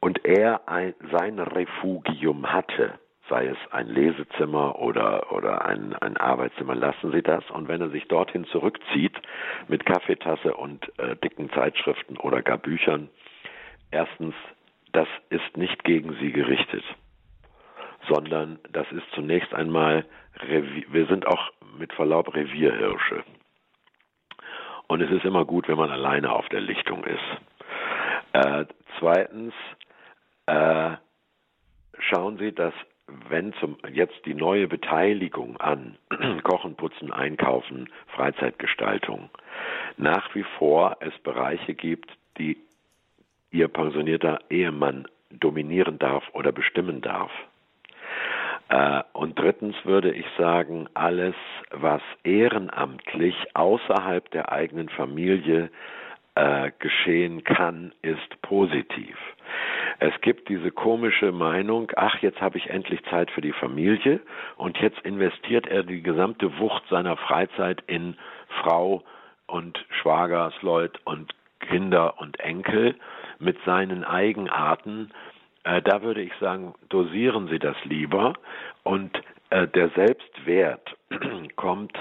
[0.00, 2.98] und er ein, sein Refugium hatte,
[3.28, 7.48] sei es ein Lesezimmer oder, oder ein, ein Arbeitszimmer, lassen Sie das.
[7.50, 9.16] Und wenn er sich dorthin zurückzieht
[9.66, 13.08] mit Kaffeetasse und äh, dicken Zeitschriften oder gar Büchern,
[13.90, 14.34] erstens,
[14.98, 16.82] das ist nicht gegen Sie gerichtet,
[18.08, 20.04] sondern das ist zunächst einmal,
[20.42, 23.22] wir sind auch mit Verlaub Revierhirsche.
[24.88, 27.28] Und es ist immer gut, wenn man alleine auf der Lichtung ist.
[28.32, 28.64] Äh,
[28.98, 29.54] zweitens,
[30.46, 30.96] äh,
[32.00, 32.74] schauen Sie, dass
[33.28, 35.96] wenn zum, jetzt die neue Beteiligung an
[36.42, 39.30] Kochen, Putzen, Einkaufen, Freizeitgestaltung
[39.96, 42.56] nach wie vor es Bereiche gibt, die
[43.50, 47.30] ihr pensionierter Ehemann dominieren darf oder bestimmen darf.
[48.68, 51.34] Äh, und drittens würde ich sagen, alles,
[51.70, 55.70] was ehrenamtlich außerhalb der eigenen Familie
[56.34, 59.16] äh, geschehen kann, ist positiv.
[60.00, 64.20] Es gibt diese komische Meinung, ach, jetzt habe ich endlich Zeit für die Familie
[64.56, 68.16] und jetzt investiert er die gesamte Wucht seiner Freizeit in
[68.62, 69.02] Frau
[69.46, 72.94] und Schwagersleut und Kinder und Enkel
[73.38, 75.10] mit seinen Eigenarten.
[75.64, 78.34] Äh, da würde ich sagen, dosieren Sie das lieber
[78.82, 80.96] und äh, der Selbstwert
[81.56, 81.96] kommt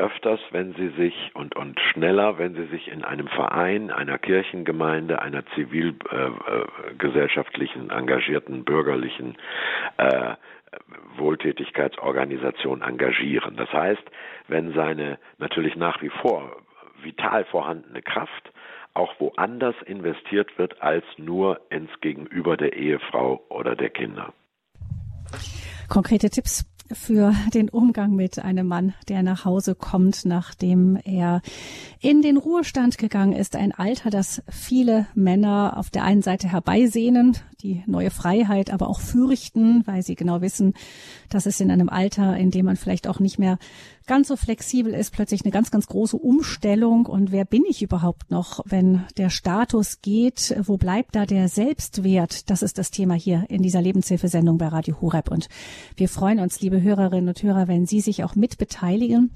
[0.00, 5.20] öfters, wenn sie sich und, und schneller, wenn sie sich in einem Verein, einer Kirchengemeinde,
[5.20, 9.36] einer zivilgesellschaftlichen, äh, engagierten, bürgerlichen
[9.98, 10.36] äh,
[11.16, 13.56] Wohltätigkeitsorganisation engagieren.
[13.56, 14.02] Das heißt,
[14.48, 16.56] wenn seine natürlich nach wie vor
[17.02, 18.52] vital vorhandene Kraft
[18.94, 24.32] auch woanders investiert wird als nur ins Gegenüber der Ehefrau oder der Kinder.
[25.88, 31.40] Konkrete Tipps für den Umgang mit einem Mann, der nach Hause kommt, nachdem er
[32.00, 33.56] in den Ruhestand gegangen ist.
[33.56, 39.00] Ein Alter, das viele Männer auf der einen Seite herbeisehnen, die neue Freiheit aber auch
[39.00, 40.74] fürchten, weil sie genau wissen,
[41.28, 43.58] dass es in einem Alter, in dem man vielleicht auch nicht mehr
[44.06, 47.06] ganz so flexibel ist, plötzlich eine ganz, ganz große Umstellung.
[47.06, 50.56] Und wer bin ich überhaupt noch, wenn der Status geht?
[50.62, 52.50] Wo bleibt da der Selbstwert?
[52.50, 55.30] Das ist das Thema hier in dieser Lebenshilfesendung bei Radio Horeb.
[55.30, 55.48] Und
[55.96, 59.30] wir freuen uns, liebe Hörerinnen und Hörer, wenn Sie sich auch mit beteiligen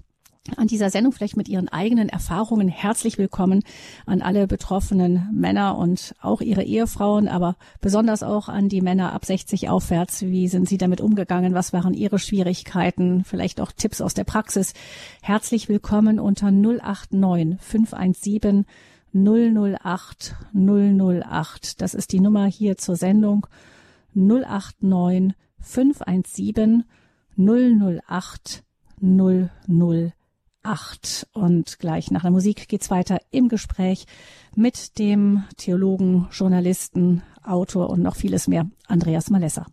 [0.57, 2.69] an dieser Sendung vielleicht mit Ihren eigenen Erfahrungen.
[2.69, 3.63] Herzlich willkommen
[4.05, 9.25] an alle betroffenen Männer und auch ihre Ehefrauen, aber besonders auch an die Männer ab
[9.25, 10.23] 60 aufwärts.
[10.23, 11.55] Wie sind Sie damit umgegangen?
[11.55, 13.25] Was waren Ihre Schwierigkeiten?
[13.25, 14.75] Vielleicht auch Tipps aus der Praxis.
[15.23, 18.67] Herzlich willkommen unter 089 517
[19.15, 21.81] 008 008.
[21.81, 23.47] Das ist die Nummer hier zur Sendung
[24.15, 26.85] 089 517
[27.39, 28.63] 008
[29.01, 30.24] 008
[30.65, 31.27] acht.
[31.33, 34.07] Und gleich nach der Musik geht's weiter im Gespräch
[34.57, 39.67] mit dem Theologen, Journalisten, Autor und noch vieles mehr, Andreas Malesser.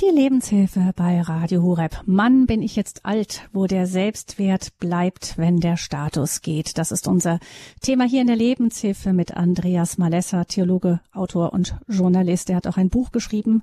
[0.00, 2.02] Die Lebenshilfe bei Radio Hureb.
[2.04, 6.78] Mann, bin ich jetzt alt, wo der Selbstwert bleibt, wenn der Status geht.
[6.78, 7.38] Das ist unser
[7.80, 12.50] Thema hier in der Lebenshilfe mit Andreas Malessa, Theologe, Autor und Journalist.
[12.50, 13.62] Er hat auch ein Buch geschrieben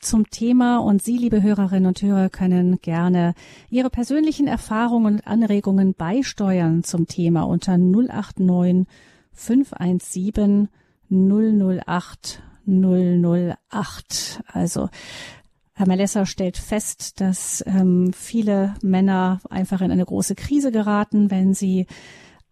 [0.00, 3.34] zum Thema und Sie, liebe Hörerinnen und Hörer, können gerne
[3.70, 8.84] Ihre persönlichen Erfahrungen und Anregungen beisteuern zum Thema unter 089
[9.32, 10.70] 517
[11.08, 14.42] 008 008.
[14.52, 14.90] Also
[15.78, 21.54] Herr Malessa stellt fest, dass ähm, viele Männer einfach in eine große Krise geraten, wenn
[21.54, 21.86] sie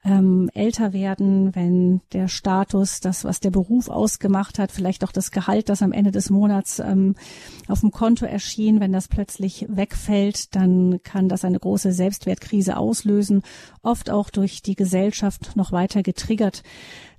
[0.05, 5.33] ähm, älter werden, wenn der Status, das, was der Beruf ausgemacht hat, vielleicht auch das
[5.33, 7.17] Gehalt, das am Ende des Monats ähm,
[7.67, 13.43] auf dem Konto erschien, wenn das plötzlich wegfällt, dann kann das eine große Selbstwertkrise auslösen,
[13.83, 16.62] oft auch durch die Gesellschaft noch weiter getriggert.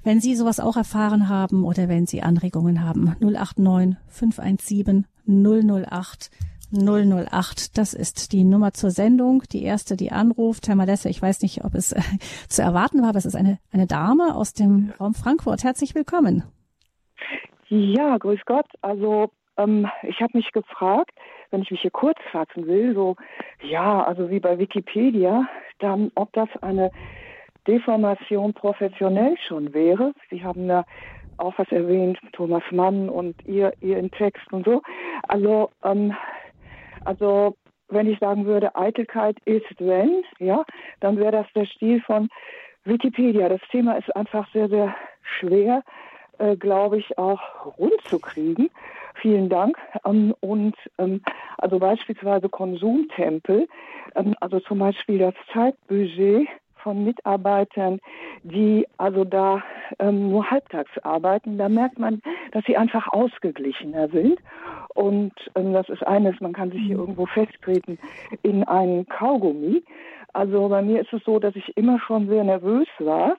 [0.07, 6.31] Wenn Sie sowas auch erfahren haben oder wenn Sie Anregungen haben, 089 517 008
[6.71, 7.77] 008.
[7.77, 9.43] Das ist die Nummer zur Sendung.
[9.51, 10.69] Die erste, die anruft.
[10.69, 11.99] Herr Malesse, ich weiß nicht, ob es äh,
[12.47, 15.65] zu erwarten war, aber es ist eine, eine Dame aus dem Raum Frankfurt.
[15.65, 16.43] Herzlich willkommen.
[17.67, 18.67] Ja, grüß Gott.
[18.81, 21.11] Also ähm, ich habe mich gefragt,
[21.51, 23.17] wenn ich mich hier kurz fassen will, so
[23.61, 26.91] ja, also wie bei Wikipedia, dann ob das eine
[27.67, 30.13] Deformation professionell schon wäre.
[30.29, 30.85] Sie haben da
[31.37, 34.81] auch was erwähnt, Thomas Mann und ihr, ihr in Text und so.
[35.27, 36.15] Also, ähm,
[37.05, 37.55] also
[37.89, 40.65] wenn ich sagen würde, Eitelkeit ist wenn, ja,
[40.99, 42.29] dann wäre das der Stil von
[42.83, 43.49] Wikipedia.
[43.49, 45.83] Das Thema ist einfach sehr, sehr schwer,
[46.39, 48.69] äh, glaube ich, auch rund zu kriegen.
[49.21, 49.77] Vielen Dank.
[50.05, 51.21] Ähm, und ähm,
[51.57, 53.67] also beispielsweise Konsumtempel,
[54.15, 56.47] ähm, also zum Beispiel das Zeitbudget
[56.87, 57.99] von Mitarbeitern,
[58.43, 59.61] die also da
[59.99, 62.21] ähm, nur halbtags arbeiten, da merkt man,
[62.53, 64.39] dass sie einfach ausgeglichener sind.
[64.93, 67.01] Und ähm, das ist eines, man kann sich hier mhm.
[67.01, 67.99] irgendwo festtreten
[68.41, 69.83] in einen Kaugummi.
[70.31, 73.35] Also bei mir ist es so, dass ich immer schon sehr nervös war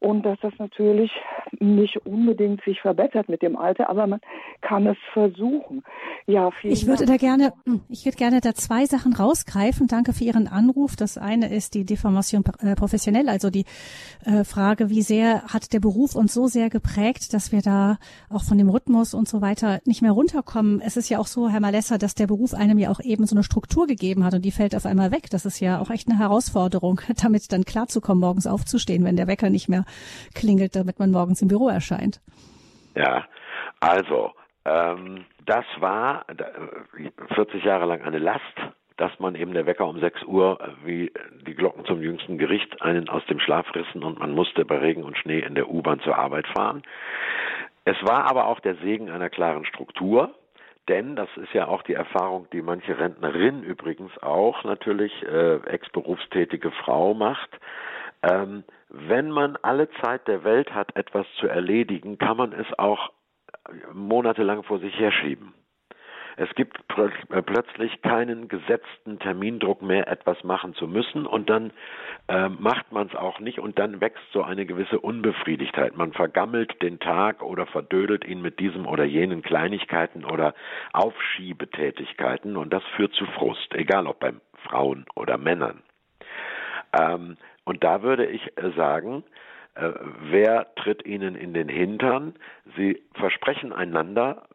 [0.00, 1.10] und dass das natürlich
[1.58, 4.20] nicht unbedingt sich verbessert mit dem Alter, aber man
[4.60, 5.82] kann es versuchen.
[6.26, 7.20] Ja, vielen Ich würde Dank.
[7.20, 7.52] da gerne,
[7.88, 9.88] ich würde gerne da zwei Sachen rausgreifen.
[9.88, 10.94] Danke für Ihren Anruf.
[10.94, 13.64] Das eine ist die Deformation äh, professionell, also die
[14.24, 17.98] äh, Frage, wie sehr hat der Beruf uns so sehr geprägt, dass wir da
[18.30, 20.80] auch von dem Rhythmus und so weiter nicht mehr runterkommen.
[20.80, 23.34] Es ist ja auch so, Herr Malessa, dass der Beruf einem ja auch eben so
[23.34, 25.30] eine Struktur gegeben hat und die fällt auf einmal weg.
[25.30, 29.50] Das ist ja auch echt eine Herausforderung, damit dann klarzukommen, morgens aufzustehen, wenn der Wecker
[29.50, 29.84] nicht mehr
[30.34, 32.20] klingelt, damit man morgens im Büro erscheint.
[32.94, 33.24] Ja,
[33.80, 34.32] also
[34.64, 36.26] ähm, das war
[37.34, 38.42] 40 Jahre lang eine Last,
[38.96, 41.12] dass man eben der Wecker um 6 Uhr wie
[41.46, 45.04] die Glocken zum jüngsten Gericht einen aus dem Schlaf rissen und man musste bei Regen
[45.04, 46.82] und Schnee in der U-Bahn zur Arbeit fahren.
[47.84, 50.34] Es war aber auch der Segen einer klaren Struktur,
[50.88, 56.70] denn das ist ja auch die Erfahrung, die manche Rentnerin übrigens auch natürlich äh, ex-berufstätige
[56.72, 57.50] Frau macht.
[58.22, 63.12] Ähm, wenn man alle Zeit der Welt hat, etwas zu erledigen, kann man es auch
[63.92, 65.54] monatelang vor sich herschieben.
[66.40, 71.72] Es gibt äh, plötzlich keinen gesetzten Termindruck mehr, etwas machen zu müssen und dann
[72.28, 75.96] äh, macht man es auch nicht und dann wächst so eine gewisse Unbefriedigtheit.
[75.96, 80.54] Man vergammelt den Tag oder verdödelt ihn mit diesem oder jenen Kleinigkeiten oder
[80.92, 84.32] Aufschiebetätigkeiten und das führt zu Frust, egal ob bei
[84.68, 85.82] Frauen oder Männern.
[86.98, 89.24] Ähm, und da würde ich äh, sagen,
[89.74, 89.90] äh,
[90.30, 92.34] wer tritt ihnen in den Hintern?
[92.76, 94.48] Sie versprechen einander,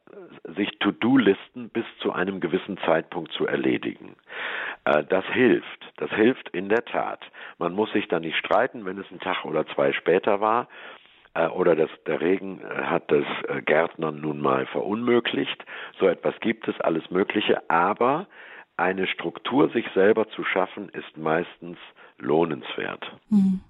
[0.43, 4.15] sich To-Do-Listen bis zu einem gewissen Zeitpunkt zu erledigen.
[4.85, 5.91] Äh, das hilft.
[5.97, 7.21] Das hilft in der Tat.
[7.57, 10.67] Man muss sich dann nicht streiten, wenn es ein Tag oder zwei später war
[11.55, 13.25] oder das, der Regen hat das
[13.65, 15.65] Gärtnern nun mal verunmöglicht.
[15.99, 17.67] So etwas gibt es, alles Mögliche.
[17.71, 18.27] Aber
[18.77, 21.79] eine Struktur sich selber zu schaffen, ist meistens
[22.17, 23.03] lohnenswert.
[23.29, 23.61] Hm.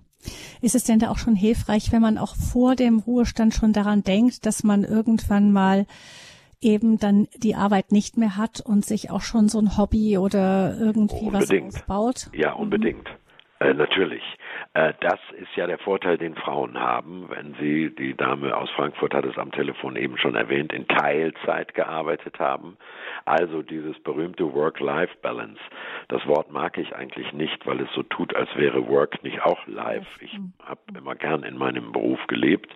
[0.61, 4.03] Ist es denn da auch schon hilfreich, wenn man auch vor dem Ruhestand schon daran
[4.03, 5.85] denkt, dass man irgendwann mal
[6.61, 10.77] eben dann die Arbeit nicht mehr hat und sich auch schon so ein Hobby oder
[10.79, 11.73] irgendwie unbedingt.
[11.73, 12.29] was aufbaut?
[12.33, 13.03] Ja, unbedingt.
[13.03, 13.67] Mhm.
[13.67, 14.23] Äh, natürlich.
[14.73, 19.13] Äh, das ist ja der Vorteil, den Frauen haben, wenn sie, die Dame aus Frankfurt
[19.13, 22.77] hat es am Telefon eben schon erwähnt, in Teilzeit gearbeitet haben.
[23.25, 25.61] Also dieses berühmte Work-Life-Balance.
[26.07, 29.65] Das Wort mag ich eigentlich nicht, weil es so tut, als wäre Work nicht auch
[29.67, 30.07] live.
[30.19, 32.73] Ich habe immer gern in meinem Beruf gelebt.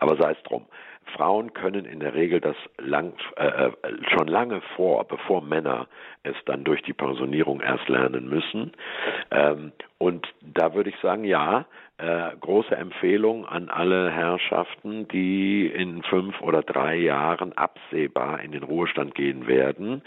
[0.00, 0.66] Aber sei es drum.
[1.14, 3.72] Frauen können in der Regel das lang, äh, äh,
[4.12, 5.86] schon lange vor, bevor Männer
[6.22, 8.72] es dann durch die Pensionierung erst lernen müssen.
[9.30, 11.66] Ähm, und da würde ich sagen, ja,
[11.98, 18.62] äh, große Empfehlung an alle Herrschaften, die in fünf oder drei Jahren absehbar in den
[18.62, 20.02] Ruhestand gehen werden,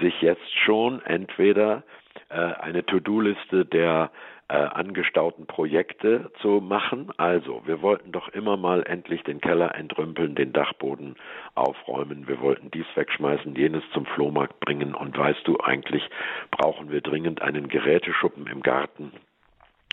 [0.00, 1.82] sich jetzt schon entweder
[2.30, 4.10] äh, eine To-Do-Liste der
[4.54, 7.10] äh, angestauten Projekte zu machen.
[7.16, 11.16] Also, wir wollten doch immer mal endlich den Keller entrümpeln, den Dachboden
[11.56, 16.08] aufräumen, wir wollten dies wegschmeißen, jenes zum Flohmarkt bringen und weißt du, eigentlich
[16.52, 19.10] brauchen wir dringend einen Geräteschuppen im Garten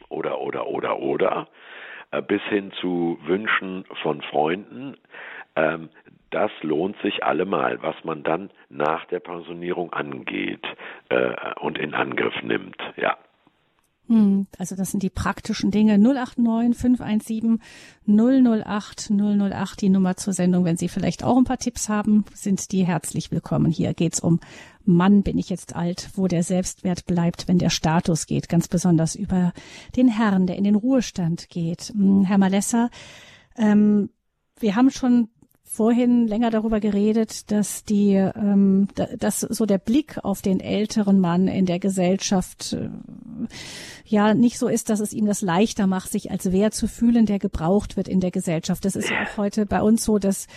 [0.10, 1.48] oder, oder, oder, oder,
[2.12, 4.96] äh, bis hin zu Wünschen von Freunden.
[5.56, 5.90] Ähm,
[6.30, 10.68] das lohnt sich allemal, was man dann nach der Pensionierung angeht
[11.10, 12.78] äh, und in Angriff nimmt.
[12.96, 13.18] Ja.
[14.12, 15.98] Hm, also das sind die praktischen Dinge.
[15.98, 17.62] 089 517
[18.06, 20.66] 008 008, die Nummer zur Sendung.
[20.66, 23.72] Wenn Sie vielleicht auch ein paar Tipps haben, sind die herzlich willkommen.
[23.72, 24.42] Hier geht's um
[24.84, 29.16] Mann, bin ich jetzt alt, wo der Selbstwert bleibt, wenn der Status geht, ganz besonders
[29.16, 29.54] über
[29.96, 31.94] den Herrn, der in den Ruhestand geht.
[31.96, 32.90] Hm, Herr Malessa,
[33.56, 34.10] ähm,
[34.60, 35.30] wir haben schon
[35.74, 41.48] vorhin länger darüber geredet, dass die, ähm, dass so der Blick auf den älteren Mann
[41.48, 42.90] in der Gesellschaft äh,
[44.06, 47.26] ja nicht so ist, dass es ihm das leichter macht, sich als wer zu fühlen,
[47.26, 48.84] der gebraucht wird in der Gesellschaft.
[48.84, 50.48] Das ist ja auch heute bei uns so, dass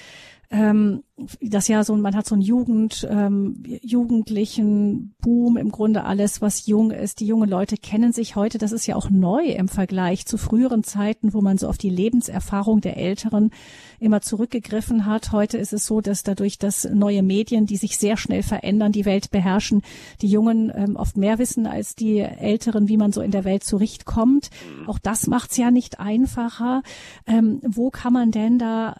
[0.54, 1.02] ähm,
[1.40, 6.66] das ja so, man hat so einen Jugend, ähm, Jugendlichen Boom im Grunde alles, was
[6.66, 7.18] jung ist.
[7.18, 8.58] Die jungen Leute kennen sich heute.
[8.58, 11.90] Das ist ja auch neu im Vergleich zu früheren Zeiten, wo man so auf die
[11.90, 13.50] Lebenserfahrung der Älteren
[13.98, 15.32] immer zurückgegriffen hat.
[15.32, 19.06] Heute ist es so, dass dadurch, dass neue Medien, die sich sehr schnell verändern, die
[19.06, 19.82] Welt beherrschen,
[20.20, 23.64] die Jungen ähm, oft mehr wissen als die Älteren, wie man so in der Welt
[23.64, 24.50] zurechtkommt.
[24.86, 26.82] Auch das macht's ja nicht einfacher.
[27.26, 28.96] Ähm, wo kann man denn da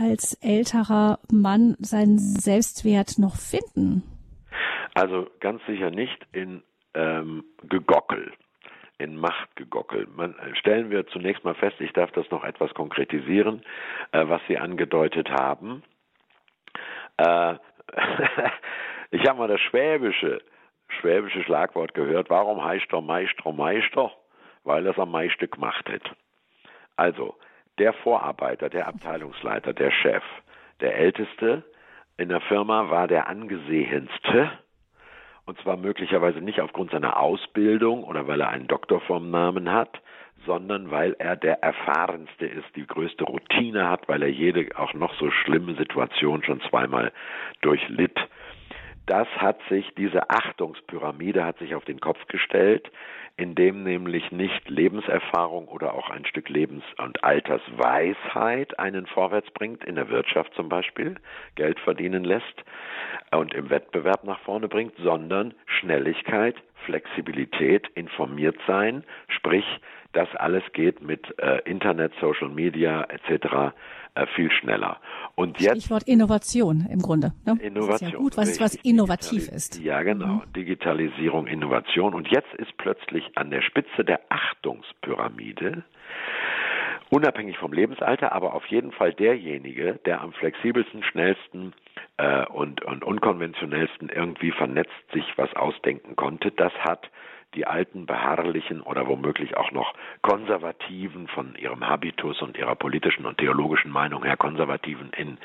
[0.00, 4.02] als älterer Mann seinen Selbstwert noch finden?
[4.94, 6.62] Also ganz sicher nicht in
[6.94, 8.32] ähm, Gegockel,
[8.98, 10.06] in Machtgegockel.
[10.16, 13.62] Man, stellen wir zunächst mal fest, ich darf das noch etwas konkretisieren,
[14.12, 15.82] äh, was Sie angedeutet haben.
[17.18, 17.54] Äh,
[19.10, 20.40] ich habe mal das schwäbische,
[21.00, 24.12] schwäbische Schlagwort gehört, warum heißt er Meister Meister?
[24.64, 26.16] Weil er es am meisten gemacht hat.
[26.96, 27.36] Also,
[27.78, 30.22] der Vorarbeiter, der Abteilungsleiter, der Chef,
[30.80, 31.64] der Älteste
[32.16, 34.50] in der Firma war der angesehenste,
[35.44, 40.00] und zwar möglicherweise nicht aufgrund seiner Ausbildung oder weil er einen Doktor vom Namen hat,
[40.44, 45.14] sondern weil er der erfahrenste ist, die größte Routine hat, weil er jede auch noch
[45.14, 47.12] so schlimme Situation schon zweimal
[47.60, 48.18] durchlitt
[49.06, 52.90] das hat sich, diese Achtungspyramide hat sich auf den Kopf gestellt,
[53.36, 59.94] indem nämlich nicht Lebenserfahrung oder auch ein Stück Lebens- und Altersweisheit einen vorwärts bringt, in
[59.94, 61.16] der Wirtschaft zum Beispiel,
[61.54, 62.64] Geld verdienen lässt
[63.32, 69.66] und im Wettbewerb nach vorne bringt, sondern Schnelligkeit, Flexibilität, informiert sein, sprich,
[70.12, 73.74] das alles geht mit äh, Internet, Social Media etc.
[74.16, 74.96] Äh, viel schneller.
[75.34, 77.34] Und jetzt Stichwort Innovation im Grunde.
[77.44, 77.58] Ne?
[77.60, 78.10] Innovation.
[78.10, 79.78] Ja gut, was, was innovativ ist.
[79.82, 80.26] Ja, genau.
[80.26, 80.52] Mhm.
[80.56, 82.14] Digitalisierung, Innovation.
[82.14, 85.84] Und jetzt ist plötzlich an der Spitze der Achtungspyramide
[87.10, 91.74] unabhängig vom Lebensalter, aber auf jeden Fall derjenige, der am flexibelsten, schnellsten
[92.16, 97.10] äh, und, und unkonventionellsten irgendwie vernetzt sich was ausdenken konnte, das hat
[97.54, 103.38] die alten beharrlichen oder womöglich auch noch konservativen von ihrem Habitus und ihrer politischen und
[103.38, 105.38] theologischen Meinung her konservativen in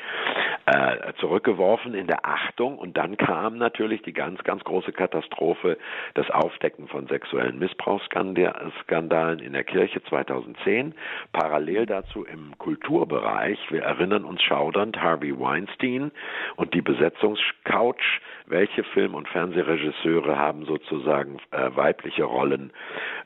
[0.66, 2.78] äh, zurückgeworfen in der Achtung.
[2.78, 5.78] Und dann kam natürlich die ganz ganz große Katastrophe
[6.14, 10.93] das Aufdecken von sexuellen Missbrauchsskandalen in der Kirche 2010
[11.32, 16.12] parallel dazu im Kulturbereich wir erinnern uns schaudernd Harvey Weinstein
[16.56, 22.72] und die Besetzungscouch welche Film- und Fernsehregisseure haben sozusagen äh, weibliche Rollen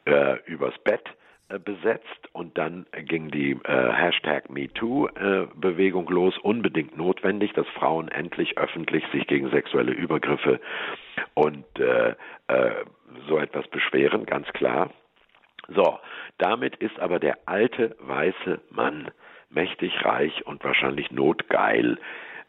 [0.06, 1.04] äh, übers Bett
[1.50, 8.08] äh, besetzt und dann ging die äh, Hashtag MeToo-Bewegung äh, los, unbedingt notwendig, dass Frauen
[8.08, 10.60] endlich öffentlich sich gegen sexuelle Übergriffe
[11.36, 12.16] und äh,
[12.48, 12.86] äh,
[13.28, 14.90] so etwas beschweren, ganz klar.
[15.68, 16.00] So,
[16.40, 19.12] damit ist aber der alte weiße Mann
[19.50, 22.00] mächtig reich und wahrscheinlich notgeil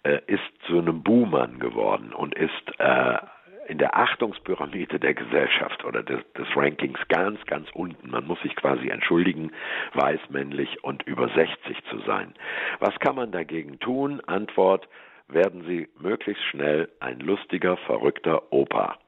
[0.05, 2.81] äh, ist zu einem Buhmann geworden und ist
[3.69, 8.11] in der Achtungspyramide der Gesellschaft oder des, des, Rankings ganz, ganz unten.
[8.11, 9.53] Man muss sich quasi entschuldigen,
[9.95, 12.35] weiß, männlich und über 60 zu sein.
[12.79, 14.21] Was kann man dagegen tun?
[14.27, 14.89] Antwort,
[15.29, 18.99] werden Sie möglichst schnell ein lustiger, verrückter Opa.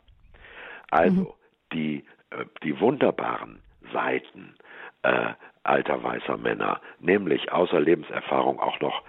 [0.90, 1.32] Also, mhm.
[1.72, 4.54] die, äh, die wunderbaren Seiten
[5.02, 9.02] äh, alter weißer Männer, nämlich außer Lebenserfahrung auch noch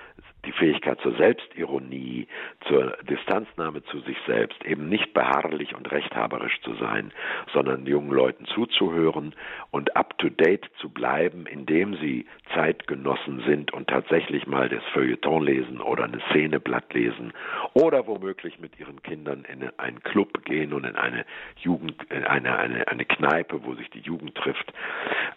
[0.46, 2.28] die Fähigkeit zur Selbstironie,
[2.68, 7.12] zur Distanznahme zu sich selbst, eben nicht beharrlich und rechthaberisch zu sein,
[7.54, 9.36] sondern jungen Leuten zuzuhören
[9.72, 16.06] und up-to-date zu bleiben, indem sie Zeitgenossen sind und tatsächlich mal das Feuilleton lesen oder
[16.06, 17.34] eine Szeneblatt lesen
[17.74, 21.26] oder womöglich mit ihren Kindern in einen Club gehen und in eine
[21.58, 24.74] Jugend, in eine, eine, eine Kneipe, wo sich die Jugend trifft.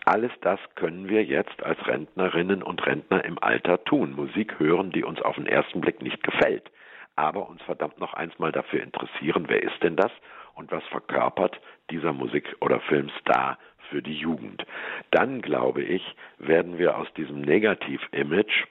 [0.05, 4.14] Alles das können wir jetzt als Rentnerinnen und Rentner im Alter tun.
[4.14, 6.70] Musik hören, die uns auf den ersten Blick nicht gefällt,
[7.16, 10.12] aber uns verdammt noch eins mal dafür interessieren, wer ist denn das
[10.55, 13.59] und was verkörpert dieser Musik- oder Filmstar
[13.90, 14.64] für die Jugend.
[15.11, 16.03] Dann, glaube ich,
[16.38, 18.64] werden wir aus diesem Negativ-Image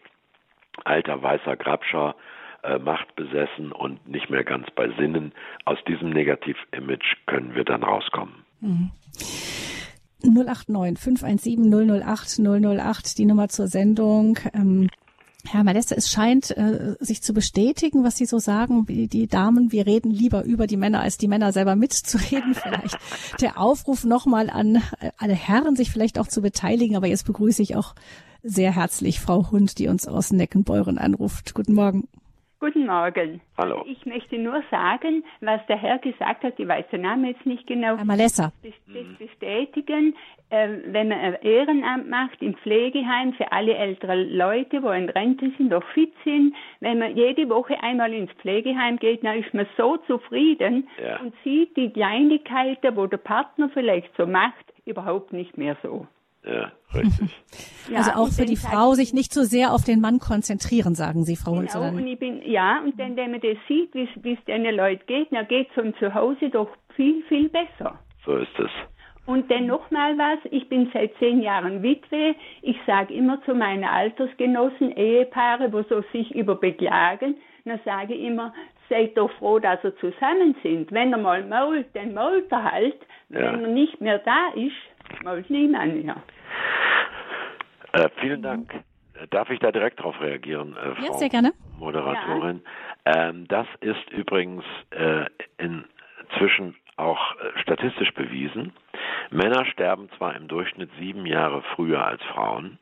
[0.83, 2.15] alter weißer Grabscher
[2.63, 5.33] äh, machtbesessen und nicht mehr ganz bei Sinnen.
[5.65, 8.45] Aus diesem Negativ-Image können wir dann rauskommen.
[8.59, 8.91] Mhm.
[10.23, 14.37] 089 517 008 008, die Nummer zur Sendung.
[14.53, 14.89] Ähm
[15.45, 19.71] Herr Malessa, es scheint äh, sich zu bestätigen, was Sie so sagen, wie die Damen,
[19.71, 22.53] wir reden lieber über die Männer, als die Männer selber mitzureden.
[22.53, 22.97] Vielleicht
[23.41, 24.81] der Aufruf nochmal an
[25.17, 26.95] alle Herren, sich vielleicht auch zu beteiligen.
[26.95, 27.95] Aber jetzt begrüße ich auch
[28.43, 31.53] sehr herzlich Frau Hund, die uns aus Neckenbeuren anruft.
[31.53, 32.07] Guten Morgen.
[32.61, 33.41] Guten Morgen.
[33.57, 33.83] Hallo.
[33.87, 37.65] Ich möchte nur sagen, was der Herr gesagt hat, ich weiß den Namen jetzt nicht
[37.65, 37.97] genau.
[37.97, 38.53] Herr Malessa.
[38.61, 40.15] Das, das bestätigen,
[40.51, 45.51] äh, wenn man ein Ehrenamt macht im Pflegeheim für alle ältere Leute, wo in Rente
[45.57, 49.65] sind, noch fit sind, wenn man jede Woche einmal ins Pflegeheim geht, dann ist man
[49.75, 51.19] so zufrieden ja.
[51.19, 56.05] und sieht die Kleinigkeiten, wo der Partner vielleicht so macht, überhaupt nicht mehr so.
[56.43, 57.29] Ja, richtig.
[57.89, 61.23] ja, also auch für die Frau sich nicht so sehr auf den Mann konzentrieren, sagen
[61.23, 64.43] Sie, Frau genau, und ich bin, Ja, und dann, wenn man das sieht, wie es
[64.45, 67.99] den Leuten geht, dann geht es um zu Hause doch viel, viel besser.
[68.25, 68.71] So ist es.
[69.27, 72.35] Und dann nochmal was, ich bin seit zehn Jahren Witwe.
[72.63, 77.35] Ich sage immer zu meinen Altersgenossen, Ehepaare, wo so sich über beklagen,
[77.65, 78.51] dann sage ich immer,
[78.89, 80.91] seid doch froh, dass ihr zusammen sind.
[80.91, 82.97] Wenn er mal mault, dann mault er halt.
[83.29, 83.53] Ja.
[83.53, 84.73] Wenn er nicht mehr da ist,
[85.49, 86.23] niemand mehr.
[87.93, 88.73] Äh, vielen Dank.
[89.29, 91.53] Darf ich da direkt darauf reagieren, äh, Frau ja, sehr gerne.
[91.77, 92.61] Moderatorin?
[93.05, 93.29] Ja.
[93.29, 95.25] Ähm, das ist übrigens äh,
[95.57, 98.73] inzwischen auch äh, statistisch bewiesen.
[99.29, 102.77] Männer sterben zwar im Durchschnitt sieben Jahre früher als Frauen,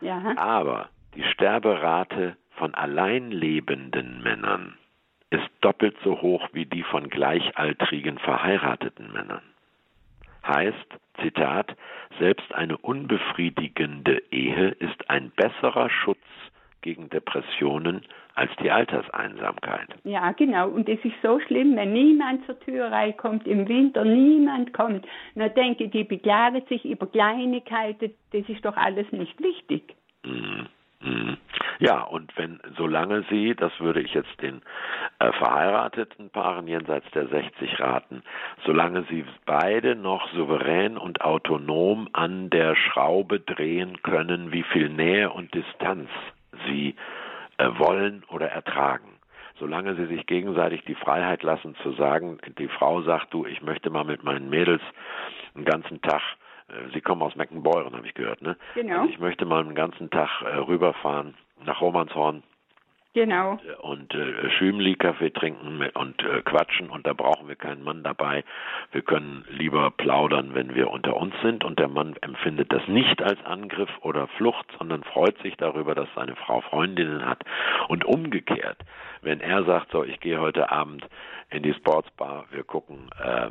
[0.00, 0.34] ja.
[0.36, 4.76] aber die Sterberate von alleinlebenden Männern
[5.30, 9.42] ist doppelt so hoch wie die von gleichaltrigen verheirateten Männern.
[10.48, 11.76] Heißt, Zitat,
[12.18, 16.18] selbst eine unbefriedigende Ehe ist ein besserer Schutz
[16.80, 18.02] gegen Depressionen
[18.34, 19.88] als die Alterseinsamkeit.
[20.04, 20.68] Ja, genau.
[20.68, 25.06] Und es ist so schlimm, wenn niemand zur Tür reinkommt, im Winter niemand kommt.
[25.34, 29.96] Na denke, die beklagen sich über Kleinigkeiten, das ist doch alles nicht wichtig.
[30.24, 30.68] Mhm.
[31.00, 31.36] Mhm.
[31.80, 34.62] Ja, und wenn, solange sie, das würde ich jetzt den
[35.18, 38.22] verheirateten Paaren jenseits der 60 raten,
[38.64, 45.30] solange sie beide noch souverän und autonom an der Schraube drehen können, wie viel Nähe
[45.30, 46.08] und Distanz
[46.66, 46.94] sie
[47.56, 49.18] äh, wollen oder ertragen.
[49.58, 53.90] Solange sie sich gegenseitig die Freiheit lassen zu sagen, die Frau sagt, du, ich möchte
[53.90, 54.82] mal mit meinen Mädels
[55.56, 56.22] einen ganzen Tag
[56.68, 58.56] äh, Sie kommen aus Meckenbeuren, habe ich gehört, ne?
[58.74, 59.00] Genau.
[59.00, 62.42] Also ich möchte mal einen ganzen Tag äh, rüberfahren nach Romanshorn.
[63.18, 63.58] Genau.
[63.80, 68.44] Und äh, Schümli-Kaffee trinken und äh, quatschen und da brauchen wir keinen Mann dabei.
[68.92, 73.20] Wir können lieber plaudern, wenn wir unter uns sind und der Mann empfindet das nicht
[73.20, 77.42] als Angriff oder Flucht, sondern freut sich darüber, dass seine Frau Freundinnen hat.
[77.88, 78.78] Und umgekehrt,
[79.22, 81.04] wenn er sagt, so, ich gehe heute Abend
[81.50, 83.48] in die Sportsbar, wir gucken äh,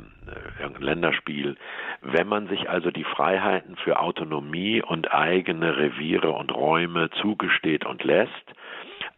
[0.62, 1.56] irgendein Länderspiel.
[2.00, 8.02] Wenn man sich also die Freiheiten für Autonomie und eigene Reviere und Räume zugesteht und
[8.02, 8.54] lässt,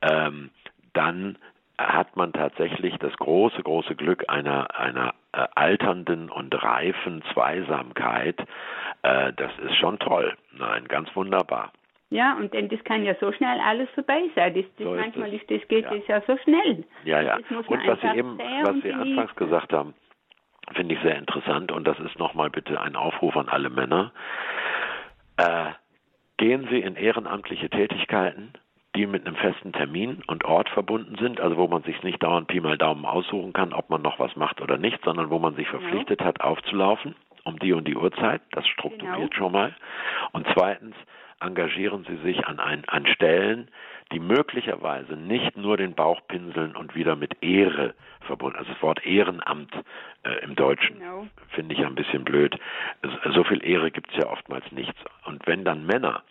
[0.02, 0.50] ähm,
[0.92, 1.38] dann
[1.78, 8.38] hat man tatsächlich das große, große Glück einer, einer äh, alternden und reifen Zweisamkeit.
[9.02, 10.36] Äh, das ist schon toll.
[10.52, 11.72] Nein, ganz wunderbar.
[12.10, 14.52] Ja, und denn das kann ja so schnell alles vorbei sein.
[14.54, 15.94] Das, das so manchmal ist das geht ja.
[15.94, 16.84] das ja so schnell.
[17.04, 17.36] Ja, ja.
[17.36, 19.94] Und was Sie eben, was Sie anfangs gesagt haben,
[20.74, 24.12] finde ich sehr interessant und das ist nochmal bitte ein Aufruf an alle Männer.
[25.36, 25.70] Äh,
[26.36, 28.54] gehen Sie in ehrenamtliche Tätigkeiten,
[28.96, 32.48] die mit einem festen Termin und Ort verbunden sind, also wo man sich nicht dauernd
[32.48, 35.54] Pi mal Daumen aussuchen kann, ob man noch was macht oder nicht, sondern wo man
[35.54, 36.26] sich verpflichtet ja.
[36.26, 37.14] hat, aufzulaufen
[37.44, 38.42] um die und die Uhrzeit.
[38.52, 39.34] Das strukturiert genau.
[39.34, 39.74] schon mal.
[40.32, 40.94] Und zweitens,
[41.40, 43.68] engagieren Sie sich an, ein, an Stellen,
[44.12, 47.94] die möglicherweise nicht nur den Bauch pinseln und wieder mit Ehre
[48.26, 48.58] verbunden.
[48.58, 49.72] Also das Wort Ehrenamt
[50.24, 51.26] äh, im Deutschen genau.
[51.50, 52.58] finde ich ein bisschen blöd.
[53.34, 54.94] So viel Ehre gibt es ja oftmals nicht.
[55.24, 56.22] Und wenn dann Männer,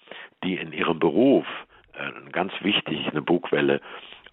[0.43, 1.45] die in ihrem Beruf
[2.31, 3.81] ganz wichtig eine Bugwelle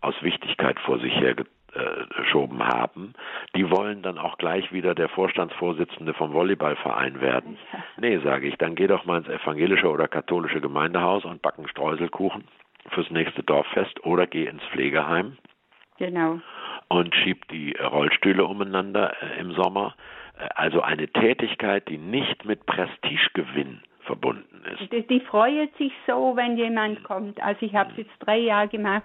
[0.01, 3.15] aus Wichtigkeit vor sich hergeschoben haben,
[3.55, 7.59] die wollen dann auch gleich wieder der Vorstandsvorsitzende vom Volleyballverein werden.
[7.99, 12.45] Nee, sage ich, dann geh doch mal ins evangelische oder katholische Gemeindehaus und backen Streuselkuchen
[12.91, 15.37] fürs nächste Dorffest oder geh ins Pflegeheim.
[15.99, 16.41] Genau.
[16.89, 19.95] Und schieb die Rollstühle umeinander äh, im Sommer.
[20.39, 24.93] Äh, also eine Tätigkeit, die nicht mit Prestigegewinn verbunden ist.
[24.93, 27.43] Die, die freut sich so, wenn jemand kommt.
[27.43, 29.05] Also ich habe es jetzt drei Jahre gemacht.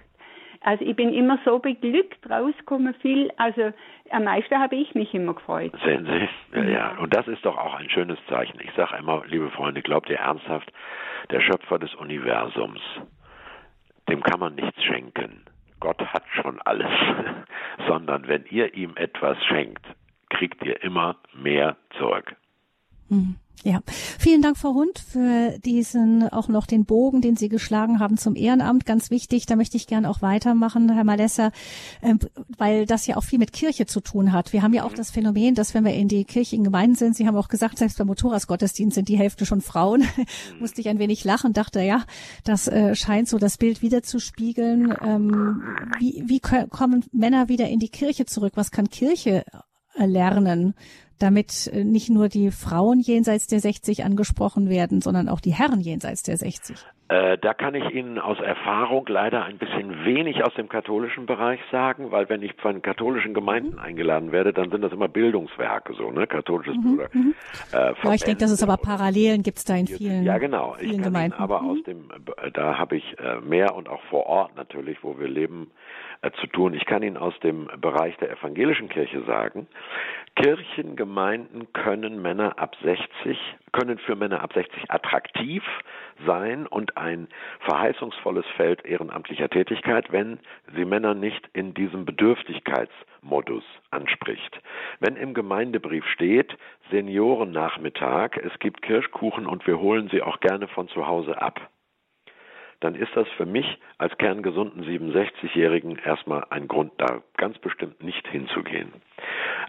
[0.63, 3.31] Also ich bin immer so beglückt rausgekommen, viel.
[3.37, 3.73] Also
[4.11, 5.73] am meisten habe ich mich immer gefreut.
[5.83, 6.57] Sehen Sie?
[6.57, 6.97] Ja, ja.
[6.99, 8.59] Und das ist doch auch ein schönes Zeichen.
[8.61, 10.71] Ich sage immer, liebe Freunde, glaubt ihr ernsthaft,
[11.31, 12.79] der Schöpfer des Universums,
[14.07, 15.45] dem kann man nichts schenken.
[15.79, 16.91] Gott hat schon alles,
[17.87, 19.83] sondern wenn ihr ihm etwas schenkt,
[20.29, 22.35] kriegt ihr immer mehr zurück.
[23.11, 23.35] Mhm.
[23.63, 23.81] Ja,
[24.17, 28.35] vielen Dank, Frau Hund, für diesen auch noch den Bogen, den Sie geschlagen haben zum
[28.35, 28.87] Ehrenamt.
[28.87, 31.51] Ganz wichtig, da möchte ich gerne auch weitermachen, Herr Malesser,
[32.01, 32.15] äh,
[32.57, 34.51] weil das ja auch viel mit Kirche zu tun hat.
[34.51, 37.27] Wir haben ja auch das Phänomen, dass wenn wir in die kirchlichen Gemeinden sind, Sie
[37.27, 40.05] haben auch gesagt, selbst beim Motorradsgottesdienst sind die Hälfte schon Frauen.
[40.59, 42.03] Musste ich ein wenig lachen, dachte, ja,
[42.43, 44.91] das äh, scheint so das Bild wieder zu spiegeln.
[45.05, 45.61] Ähm,
[45.99, 48.53] wie, wie kommen Männer wieder in die Kirche zurück?
[48.55, 49.43] Was kann Kirche
[49.95, 50.73] lernen?
[51.21, 55.81] Damit äh, nicht nur die Frauen jenseits der 60 angesprochen werden, sondern auch die Herren
[55.81, 56.77] jenseits der 60?
[57.11, 61.59] Äh, da kann ich Ihnen aus Erfahrung leider ein bisschen wenig aus dem katholischen Bereich
[61.69, 63.79] sagen, weil wenn ich von katholischen Gemeinden mhm.
[63.79, 66.83] eingeladen werde, dann sind das immer Bildungswerke, so, ne, katholisches mhm.
[66.83, 67.09] Bruder.
[67.11, 67.35] Mhm.
[67.73, 70.75] Äh, ja, ich denke, dass es aber Parallelen gibt es da in vielen, ja, genau.
[70.79, 71.37] vielen ich Gemeinden.
[71.37, 71.83] aber aus mhm.
[71.83, 72.09] dem,
[72.41, 75.69] äh, da habe ich äh, mehr und auch vor Ort natürlich, wo wir leben,
[76.39, 76.73] zu tun.
[76.73, 79.67] Ich kann Ihnen aus dem Bereich der evangelischen Kirche sagen,
[80.35, 83.37] Kirchengemeinden können Männer ab 60,
[83.71, 85.63] können für Männer ab 60 attraktiv
[86.25, 87.27] sein und ein
[87.61, 90.39] verheißungsvolles Feld ehrenamtlicher Tätigkeit, wenn
[90.75, 94.61] sie Männer nicht in diesem Bedürftigkeitsmodus anspricht.
[94.99, 96.57] Wenn im Gemeindebrief steht,
[96.91, 101.69] Seniorennachmittag, es gibt Kirschkuchen und wir holen sie auch gerne von zu Hause ab,
[102.81, 108.27] dann ist das für mich als kerngesunden 67-Jährigen erstmal ein Grund, da ganz bestimmt nicht
[108.27, 108.91] hinzugehen.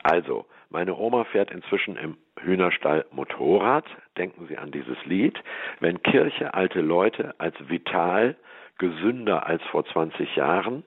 [0.02, 3.84] Also, meine Oma fährt inzwischen im Hühnerstall Motorrad.
[4.16, 5.38] Denken Sie an dieses Lied.
[5.80, 8.36] Wenn Kirche alte Leute als vital,
[8.78, 10.82] gesünder als vor 20 Jahren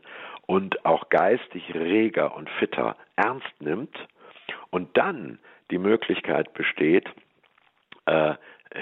[0.47, 3.95] und auch geistig reger und fitter ernst nimmt
[4.71, 5.39] und dann
[5.71, 7.07] die Möglichkeit besteht,
[8.05, 8.34] äh,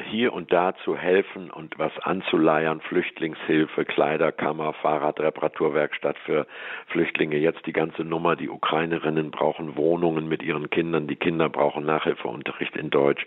[0.10, 6.48] hier und da zu helfen und was anzuleiern, Flüchtlingshilfe, Kleiderkammer, Fahrradreparaturwerkstatt für
[6.88, 11.86] Flüchtlinge, jetzt die ganze Nummer, die Ukrainerinnen brauchen Wohnungen mit ihren Kindern, die Kinder brauchen
[11.86, 13.26] Nachhilfeunterricht in Deutsch.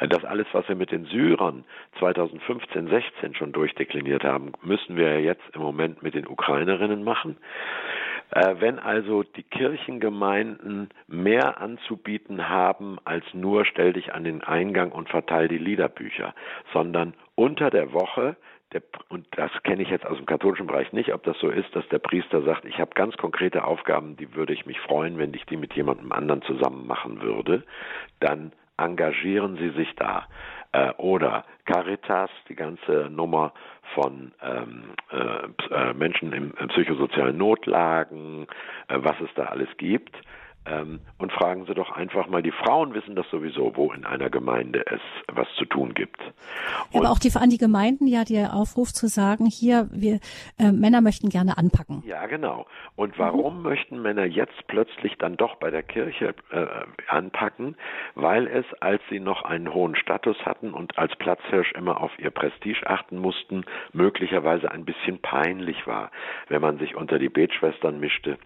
[0.00, 1.64] Äh, das alles, was wir mit den Syrern
[1.98, 7.36] 2015, 16 schon durchdekliniert haben, müssen wir jetzt im Moment mit den Ukrainerinnen machen.
[8.30, 14.92] Äh, wenn also die Kirchengemeinden mehr anzubieten haben als nur stell dich an den Eingang
[14.92, 16.34] und verteil die Liederbücher,
[16.72, 18.36] sondern unter der Woche
[18.72, 21.74] der, und das kenne ich jetzt aus dem katholischen Bereich nicht, ob das so ist,
[21.76, 25.32] dass der Priester sagt, ich habe ganz konkrete Aufgaben, die würde ich mich freuen, wenn
[25.32, 27.62] ich die mit jemandem anderen zusammen machen würde,
[28.18, 30.26] dann engagieren Sie sich da.
[30.74, 33.52] Äh, oder Caritas, die ganze Nummer
[33.94, 38.48] von ähm, äh, äh Menschen in, in, psychosozialen Notlagen,
[38.88, 40.16] äh, was es da alles gibt.
[40.66, 44.30] Ähm, und fragen Sie doch einfach mal, die Frauen wissen das sowieso, wo in einer
[44.30, 46.20] Gemeinde es was zu tun gibt.
[46.90, 50.20] Und Aber auch die, an die Gemeinden ja der Aufruf zu sagen, hier, wir
[50.58, 52.02] äh, Männer möchten gerne anpacken.
[52.06, 52.66] Ja, genau.
[52.96, 53.62] Und warum mhm.
[53.62, 56.66] möchten Männer jetzt plötzlich dann doch bei der Kirche äh,
[57.08, 57.76] anpacken?
[58.14, 62.30] Weil es, als sie noch einen hohen Status hatten und als Platzhirsch immer auf ihr
[62.30, 66.10] Prestige achten mussten, möglicherweise ein bisschen peinlich war,
[66.48, 68.38] wenn man sich unter die Betschwestern mischte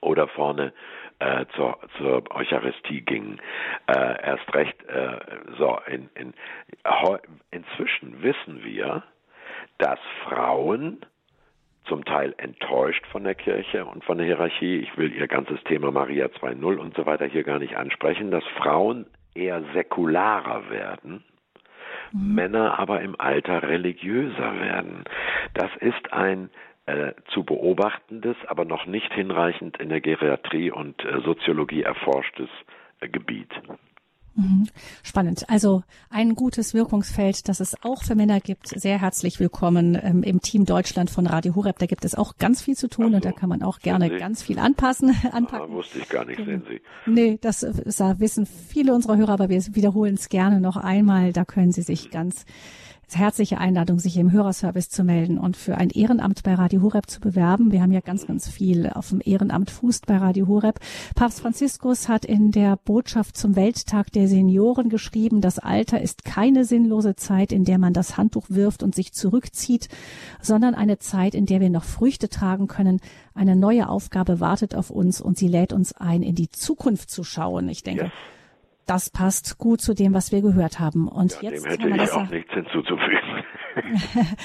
[0.00, 0.72] oder vorne
[1.18, 3.40] äh, zur, zur Eucharistie gingen.
[3.86, 5.18] Äh, erst recht, äh,
[5.58, 6.34] so, in, in,
[7.50, 9.02] inzwischen wissen wir,
[9.78, 11.04] dass Frauen
[11.86, 14.78] zum Teil enttäuscht von der Kirche und von der Hierarchie.
[14.78, 18.44] Ich will ihr ganzes Thema Maria 2.0 und so weiter hier gar nicht ansprechen, dass
[18.56, 21.24] Frauen eher säkularer werden,
[22.12, 22.34] mhm.
[22.34, 25.04] Männer aber im Alter religiöser werden.
[25.54, 26.50] Das ist ein
[26.86, 32.48] äh, zu beobachtendes, aber noch nicht hinreichend in der Geriatrie und äh, Soziologie erforschtes
[33.00, 33.50] äh, Gebiet.
[34.36, 34.66] Mhm.
[35.02, 35.48] Spannend.
[35.48, 38.68] Also ein gutes Wirkungsfeld, das es auch für Männer gibt.
[38.68, 41.78] Sehr herzlich willkommen ähm, im Team Deutschland von Radio Horeb.
[41.78, 43.16] Da gibt es auch ganz viel zu tun so.
[43.16, 45.70] und da kann man auch gerne ganz viel anpassen, anpacken.
[45.70, 46.80] Ah, wusste ich gar nicht, sehen Sie.
[47.06, 51.32] Nee, das, das wissen viele unserer Hörer, aber wir wiederholen es gerne noch einmal.
[51.32, 52.44] Da können Sie sich ganz
[53.12, 57.20] herzliche Einladung, sich im Hörerservice zu melden und für ein Ehrenamt bei Radio Horeb zu
[57.20, 57.72] bewerben.
[57.72, 60.80] Wir haben ja ganz, ganz viel auf dem Ehrenamt fußt bei Radio Horeb.
[61.14, 66.64] Papst Franziskus hat in der Botschaft zum Welttag der Senioren geschrieben, das Alter ist keine
[66.64, 69.88] sinnlose Zeit, in der man das Handtuch wirft und sich zurückzieht,
[70.40, 73.00] sondern eine Zeit, in der wir noch Früchte tragen können.
[73.34, 77.24] Eine neue Aufgabe wartet auf uns und sie lädt uns ein, in die Zukunft zu
[77.24, 77.68] schauen.
[77.68, 78.12] Ich denke, ja
[78.86, 81.08] das passt gut zu dem, was wir gehört haben.
[81.08, 83.44] Und ja, jetzt, dem hätte ich auch nichts hinzuzufügen.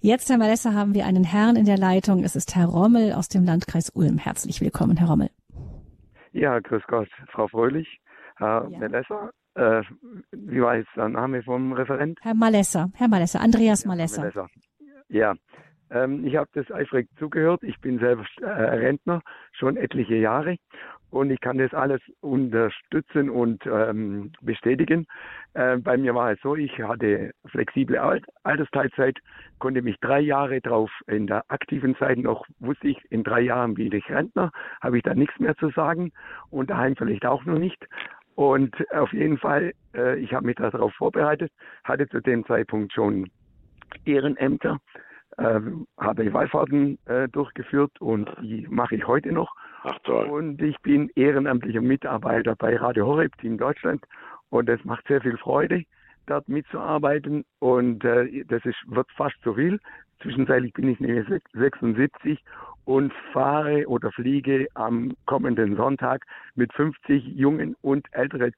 [0.00, 2.24] jetzt, Herr Malessa, haben wir einen Herrn in der Leitung.
[2.24, 4.18] Es ist Herr Rommel aus dem Landkreis Ulm.
[4.18, 5.30] Herzlich willkommen, Herr Rommel.
[6.32, 8.00] Ja, grüß Gott, Frau Fröhlich.
[8.36, 8.78] Herr ja.
[8.78, 9.82] Malessa, äh,
[10.32, 12.18] wie war jetzt der Name vom Referent?
[12.22, 14.20] Herr Malessa, Herr Malessa, Andreas ja, Malessa.
[14.20, 14.46] Malessa.
[15.08, 15.34] Ja,
[15.90, 17.62] ähm, ich habe das eifrig zugehört.
[17.62, 19.22] Ich bin selbst äh, Rentner,
[19.52, 20.56] schon etliche Jahre
[21.10, 25.06] und ich kann das alles unterstützen und ähm, bestätigen.
[25.54, 27.98] Äh, bei mir war es so, ich hatte flexible
[28.42, 29.18] Altersteilzeit,
[29.58, 33.74] konnte mich drei Jahre drauf in der aktiven Zeit noch, wusste ich, in drei Jahren
[33.74, 34.50] bin ich Rentner,
[34.80, 36.12] habe ich da nichts mehr zu sagen
[36.50, 37.86] und daheim vielleicht auch noch nicht.
[38.34, 41.50] Und auf jeden Fall, äh, ich habe mich darauf vorbereitet,
[41.84, 43.30] hatte zu dem Zeitpunkt schon
[44.04, 44.78] Ehrenämter,
[45.38, 45.60] äh,
[45.98, 49.54] habe Wallfahrten äh, durchgeführt und die mache ich heute noch.
[49.84, 50.26] Ach toll.
[50.26, 54.04] Und ich bin ehrenamtlicher Mitarbeiter bei Radio Horeb Team Deutschland
[54.50, 55.84] und es macht sehr viel Freude,
[56.26, 59.78] dort mitzuarbeiten und äh, das ist, wird fast zu viel.
[60.22, 62.42] Zwischenzeitlich bin ich nämlich 76
[62.86, 66.24] und fahre oder fliege am kommenden Sonntag
[66.54, 68.52] mit 50 jungen und älteren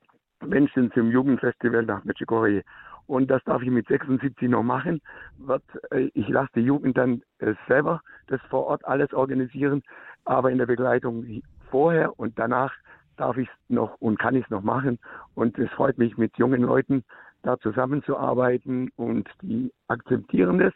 [0.46, 2.62] Menschen zum Jugendfestival nach Medjugorje.
[3.08, 5.00] Und das darf ich mit 76 noch machen.
[5.38, 9.82] Wird, äh, ich lasse die Jugend dann äh, selber das vor Ort alles organisieren
[10.28, 12.72] aber in der Begleitung vorher und danach
[13.16, 14.98] darf ich es noch und kann ich es noch machen.
[15.34, 17.02] Und es freut mich, mit jungen Leuten
[17.42, 20.74] da zusammenzuarbeiten und die akzeptieren das.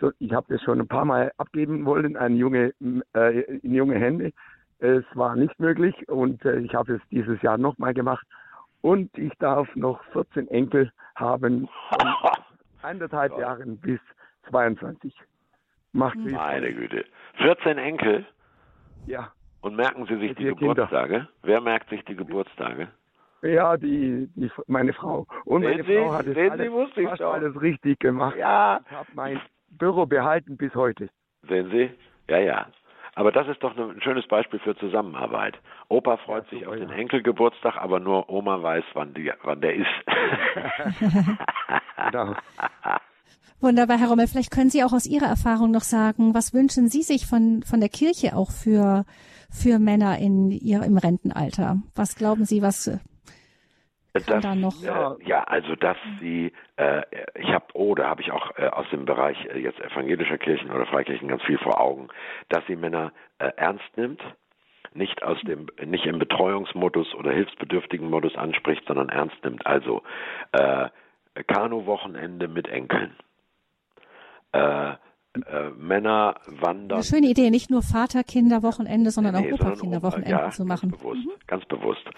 [0.00, 2.72] So, ich habe das schon ein paar Mal abgeben wollen an junge,
[3.14, 4.32] äh, in junge Hände.
[4.78, 8.26] Es war nicht möglich und äh, ich habe es dieses Jahr nochmal gemacht.
[8.82, 12.08] Und ich darf noch 14 Enkel haben, von
[12.82, 14.00] anderthalb Jahren bis
[14.50, 15.14] 22.
[15.92, 17.04] Macht Meine Güte.
[17.38, 18.26] 14 Enkel?
[19.06, 19.32] Ja.
[19.60, 21.14] Und merken Sie sich die Geburtstage?
[21.14, 21.28] Kinder.
[21.42, 22.88] Wer merkt sich die Geburtstage?
[23.42, 25.26] Ja, die, die meine Frau.
[25.44, 28.36] Und meine Sie, Frau hat es alles, fast alles richtig gemacht.
[28.36, 28.80] Ja.
[28.84, 31.08] Ich habe mein Büro behalten bis heute.
[31.48, 31.90] Sehen Sie?
[32.28, 32.66] Ja, ja.
[33.14, 35.58] Aber das ist doch ein schönes Beispiel für Zusammenarbeit.
[35.88, 39.74] Opa freut ja, sich auf den Enkelgeburtstag, aber nur Oma weiß, wann, die, wann der
[39.74, 39.86] ist.
[41.96, 42.34] genau.
[43.60, 44.28] Wunderbar, Herr Rommel.
[44.28, 47.80] Vielleicht können Sie auch aus Ihrer Erfahrung noch sagen, was wünschen Sie sich von, von
[47.80, 49.04] der Kirche auch für,
[49.50, 51.82] für Männer in ihr, im Rentenalter?
[51.94, 52.98] Was glauben Sie, was
[54.28, 54.44] das?
[55.20, 57.02] Äh, ja, also dass sie, äh,
[57.34, 60.70] ich habe, oh, da habe ich auch äh, aus dem Bereich äh, jetzt evangelischer Kirchen
[60.70, 62.08] oder Freikirchen ganz viel vor Augen,
[62.48, 64.22] dass sie Männer äh, ernst nimmt,
[64.94, 69.64] nicht aus dem, nicht im Betreuungsmodus oder hilfsbedürftigen Modus anspricht, sondern ernst nimmt.
[69.66, 70.02] Also
[70.52, 70.88] äh,
[71.46, 73.16] Kanu-Wochenende mit Enkeln
[75.34, 76.98] äh, Männer wandern.
[76.98, 80.90] Eine schöne Idee, nicht nur Vaterkinderwochenende, sondern nee, auch Opa-Kinderwochenende ja, zu machen.
[80.90, 81.30] Ganz bewusst, mhm.
[81.46, 82.10] ganz bewusst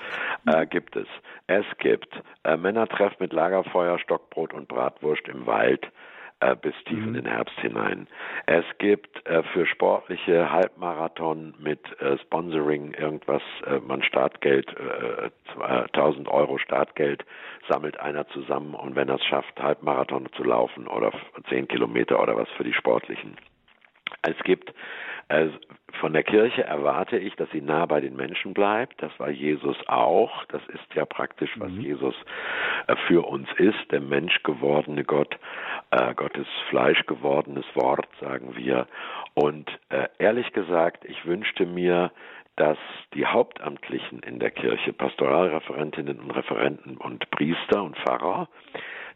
[0.47, 1.07] äh, gibt es.
[1.47, 2.13] Es gibt
[2.43, 5.87] äh, Männertreff mit Lagerfeuer, Stockbrot und Bratwurst im Wald
[6.45, 7.09] äh, bis tief mhm.
[7.09, 8.07] in den Herbst hinein.
[8.47, 15.31] Es gibt äh, für sportliche Halbmarathon mit äh, Sponsoring irgendwas, äh, man Startgeld, äh,
[15.93, 17.25] 1000 Euro Startgeld
[17.69, 21.13] sammelt einer zusammen und wenn er es schafft, Halbmarathon zu laufen oder
[21.49, 23.37] 10 Kilometer oder was für die Sportlichen.
[24.23, 24.73] Es gibt
[25.29, 25.49] äh,
[26.01, 29.01] von der Kirche erwarte ich, dass sie nah bei den Menschen bleibt.
[29.03, 30.45] Das war Jesus auch.
[30.47, 31.81] Das ist ja praktisch, was mhm.
[31.81, 32.15] Jesus
[32.87, 35.39] äh, für uns ist, der Mensch gewordene Gott,
[35.91, 38.87] äh, Gottes Fleisch gewordenes Wort, sagen wir.
[39.35, 42.11] Und äh, ehrlich gesagt, ich wünschte mir,
[42.57, 42.79] dass
[43.15, 48.49] die Hauptamtlichen in der Kirche, Pastoralreferentinnen und Referenten und Priester und Pfarrer,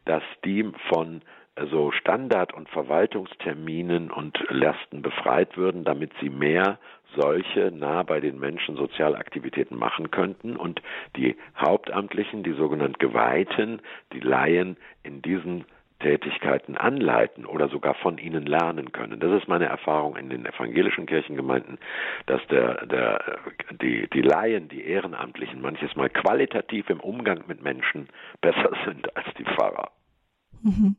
[0.05, 1.23] dass die von
[1.71, 6.79] so Standard- und Verwaltungsterminen und Lasten befreit würden, damit sie mehr
[7.17, 10.83] solche nah bei den Menschen Sozialaktivitäten machen könnten und
[11.17, 13.81] die Hauptamtlichen, die sogenannten Geweihten,
[14.13, 15.65] die Laien in diesen
[16.01, 19.19] Tätigkeiten anleiten oder sogar von ihnen lernen können.
[19.19, 21.79] Das ist meine Erfahrung in den evangelischen Kirchengemeinden,
[22.27, 23.41] dass der, der,
[23.83, 28.09] die, die Laien, die Ehrenamtlichen manches Mal qualitativ im Umgang mit Menschen
[28.41, 29.91] besser sind als die Pfarrer.
[30.63, 30.97] Mhm.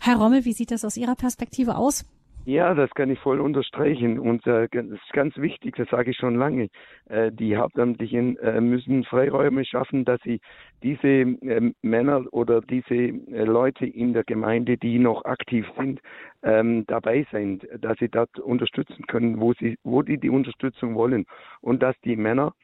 [0.00, 2.04] Herr Rommel, wie sieht das aus Ihrer Perspektive aus?
[2.44, 4.18] Ja, das kann ich voll unterstreichen.
[4.18, 6.70] Und äh, das ist ganz wichtig, das sage ich schon lange.
[7.08, 10.40] Äh, die Hauptamtlichen äh, müssen Freiräume schaffen, dass sie
[10.82, 16.00] diese äh, Männer oder diese äh, Leute in der Gemeinde, die noch aktiv sind,
[16.42, 21.26] ähm, dabei sind, dass sie dort unterstützen können, wo sie, wo die die Unterstützung wollen.
[21.60, 22.54] Und dass die Männer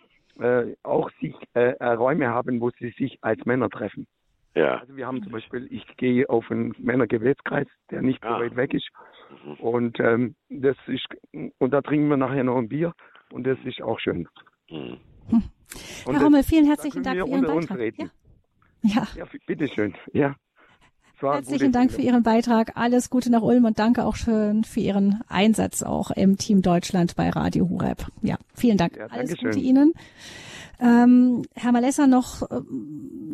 [0.41, 4.09] äh, auch sich äh, Räume haben, wo sie sich als Männer treffen.
[4.59, 4.79] Ja.
[4.79, 8.41] Also wir haben zum Beispiel, ich gehe auf einen Männergebetskreis, der nicht so ah.
[8.41, 8.89] weit weg ist.
[9.45, 9.53] Mhm.
[9.55, 11.07] Und ähm, das ist
[11.59, 12.93] und da trinken wir nachher noch ein Bier
[13.31, 14.29] und das ist auch schön.
[14.69, 14.99] Mhm.
[16.07, 17.99] Herr Rommel, vielen herzlichen Dank für Ihren Beitrag.
[17.99, 18.07] Ja.
[18.83, 19.07] ja.
[19.15, 19.95] Ja, bitteschön.
[20.13, 20.35] Ja.
[21.21, 22.73] Herzlichen Dank für Ihren Beitrag.
[22.77, 27.17] Alles Gute nach Ulm und danke auch schön für Ihren Einsatz auch im Team Deutschland
[27.17, 28.07] bei Radio Hureb.
[28.23, 28.97] Ja, vielen Dank.
[28.97, 29.93] Ja, Alles Gute Ihnen.
[30.81, 32.61] Ähm, Herr Malessa, noch äh,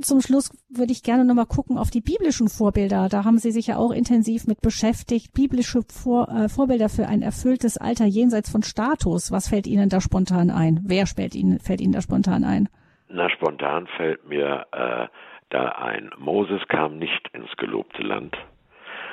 [0.00, 3.08] zum Schluss würde ich gerne nochmal gucken auf die biblischen Vorbilder.
[3.10, 5.34] Da haben Sie sich ja auch intensiv mit beschäftigt.
[5.34, 9.30] Biblische Vor äh, Vorbilder für ein erfülltes Alter jenseits von Status.
[9.30, 10.80] Was fällt Ihnen da spontan ein?
[10.84, 12.68] Wer fällt Ihnen, fällt Ihnen da spontan ein?
[13.08, 15.06] Na, spontan fällt mir äh,
[15.50, 16.10] da ein.
[16.18, 18.36] Moses kam nicht ins gelobte Land.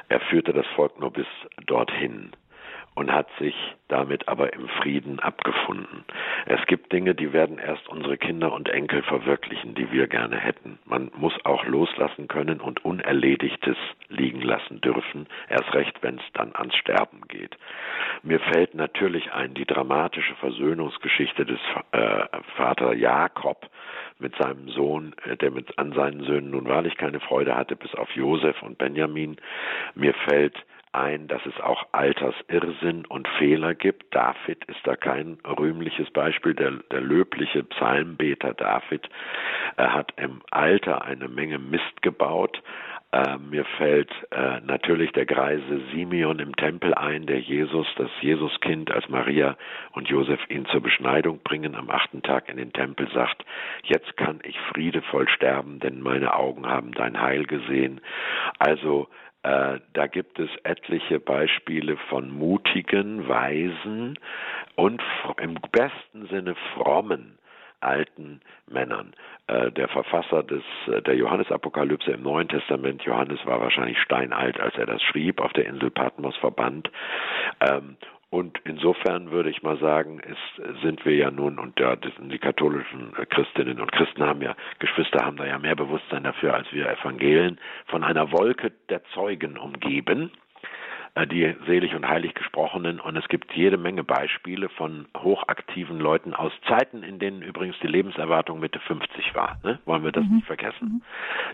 [0.07, 1.27] Er führte das Volk nur bis
[1.67, 2.31] dorthin
[2.93, 3.55] und hat sich
[3.87, 6.03] damit aber im Frieden abgefunden.
[6.45, 10.77] Es gibt Dinge, die werden erst unsere Kinder und Enkel verwirklichen, die wir gerne hätten.
[10.85, 13.77] Man muss auch loslassen können und Unerledigtes
[14.09, 17.57] liegen lassen dürfen, erst recht, wenn es dann ans Sterben geht.
[18.23, 21.59] Mir fällt natürlich ein die dramatische Versöhnungsgeschichte des
[21.91, 22.25] äh,
[22.55, 23.69] Vater Jakob
[24.19, 27.93] mit seinem Sohn, äh, der mit an seinen Söhnen nun wahrlich keine Freude hatte, bis
[27.95, 29.37] auf Josef und Benjamin.
[29.95, 30.55] Mir fällt
[30.93, 34.13] ein, dass es auch Altersirrsinn und Fehler gibt.
[34.13, 36.53] David ist da kein rühmliches Beispiel.
[36.53, 39.09] Der, der löbliche Psalmbeter David
[39.77, 42.61] äh, hat im Alter eine Menge Mist gebaut.
[43.13, 48.89] Äh, mir fällt äh, natürlich der Greise Simeon im Tempel ein, der Jesus, das Jesuskind,
[48.89, 49.57] als Maria
[49.91, 53.43] und Josef ihn zur Beschneidung bringen, am achten Tag in den Tempel sagt,
[53.83, 57.99] jetzt kann ich friedevoll sterben, denn meine Augen haben dein Heil gesehen.
[58.59, 59.09] Also
[59.43, 64.19] äh, da gibt es etliche Beispiele von mutigen, weisen
[64.75, 65.01] und
[65.37, 67.37] im besten Sinne frommen
[67.81, 69.13] alten Männern.
[69.47, 74.75] Äh, der Verfasser des äh, der Johannesapokalypse im Neuen Testament, Johannes war wahrscheinlich steinalt, als
[74.77, 76.91] er das schrieb, auf der Insel Patmos verbannt.
[77.59, 77.97] Ähm,
[78.31, 83.11] und insofern würde ich mal sagen, ist, sind wir ja nun, und ja, die katholischen
[83.29, 87.59] Christinnen und Christen haben ja, Geschwister haben da ja mehr Bewusstsein dafür als wir Evangelen,
[87.87, 90.50] von einer Wolke der Zeugen umgeben, äh,
[91.29, 92.99] die selig und heilig gesprochenen.
[92.99, 97.87] Und es gibt jede Menge Beispiele von hochaktiven Leuten aus Zeiten, in denen übrigens die
[97.87, 99.59] Lebenserwartung Mitte 50 war.
[99.63, 99.79] Ne?
[99.85, 100.35] Wollen wir das mhm.
[100.35, 100.87] nicht vergessen?
[100.87, 101.01] Mhm.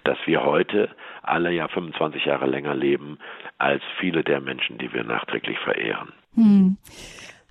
[0.03, 0.89] Dass wir heute
[1.23, 3.17] alle ja 25 Jahre länger leben
[3.57, 6.13] als viele der Menschen, die wir nachträglich verehren.
[6.35, 6.77] Hm.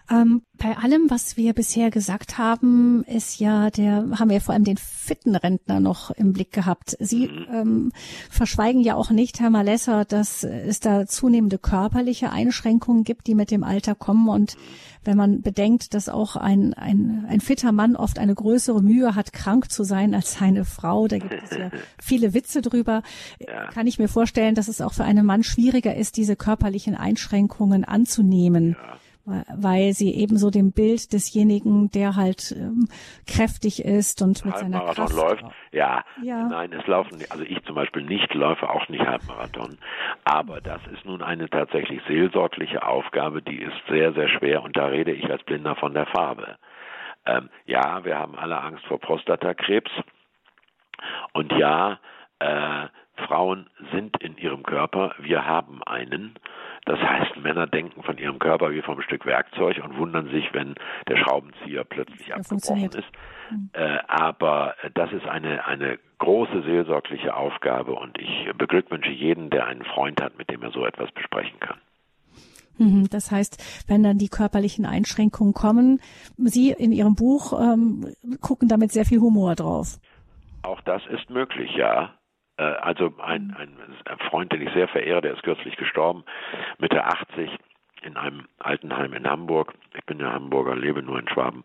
[0.09, 4.65] Ähm, bei allem, was wir bisher gesagt haben, ist ja der, haben wir vor allem
[4.65, 6.97] den fitten Rentner noch im Blick gehabt.
[7.01, 7.47] Sie mhm.
[7.53, 7.93] ähm,
[8.31, 13.51] verschweigen ja auch nicht, Herr Malesser, dass es da zunehmende körperliche Einschränkungen gibt, die mit
[13.51, 14.29] dem Alter kommen.
[14.29, 14.57] Und
[15.05, 19.33] wenn man bedenkt, dass auch ein, ein, ein fitter Mann oft eine größere Mühe hat,
[19.33, 23.03] krank zu sein als seine Frau, da gibt es ja viele Witze drüber,
[23.41, 23.67] ja.
[23.73, 27.85] kann ich mir vorstellen, dass es auch für einen Mann schwieriger ist, diese körperlichen Einschränkungen
[27.85, 28.77] anzunehmen.
[28.81, 32.89] Ja weil sie ebenso dem Bild desjenigen, der halt ähm,
[33.27, 35.45] kräftig ist und mit seiner Kraft läuft.
[35.73, 39.79] Ja, ja, nein, es laufen, also ich zum Beispiel nicht läufe auch nicht Halbmarathon,
[40.25, 44.87] aber das ist nun eine tatsächlich seelsorgliche Aufgabe, die ist sehr, sehr schwer und da
[44.87, 46.57] rede ich als Blinder von der Farbe.
[47.27, 49.91] Ähm, ja, wir haben alle Angst vor Prostatakrebs
[51.33, 51.99] und ja,
[52.39, 52.87] äh,
[53.27, 56.39] Frauen sind in ihrem Körper, wir haben einen.
[56.87, 60.77] Das heißt, Männer denken von ihrem Körper wie vom Stück Werkzeug und wundern sich, wenn
[61.09, 63.11] der Schraubenzieher plötzlich abgebrochen ist.
[63.51, 63.71] Mhm.
[63.73, 69.85] Äh, aber das ist eine, eine große seelsorgliche Aufgabe und ich beglückwünsche jeden, der einen
[69.85, 71.79] Freund hat, mit dem er so etwas besprechen kann.
[72.79, 76.01] Mhm, das heißt, wenn dann die körperlichen Einschränkungen kommen,
[76.37, 79.99] Sie in Ihrem Buch ähm, gucken damit sehr viel Humor drauf.
[80.63, 82.15] Auch das ist möglich, ja.
[82.57, 86.25] Äh, also ein, ein, Freund, den ich sehr verehre, der ist kürzlich gestorben,
[86.79, 87.51] Mitte 80
[88.03, 89.75] in einem Altenheim in Hamburg.
[89.95, 91.63] Ich bin ja Hamburger, lebe nur in Schwaben.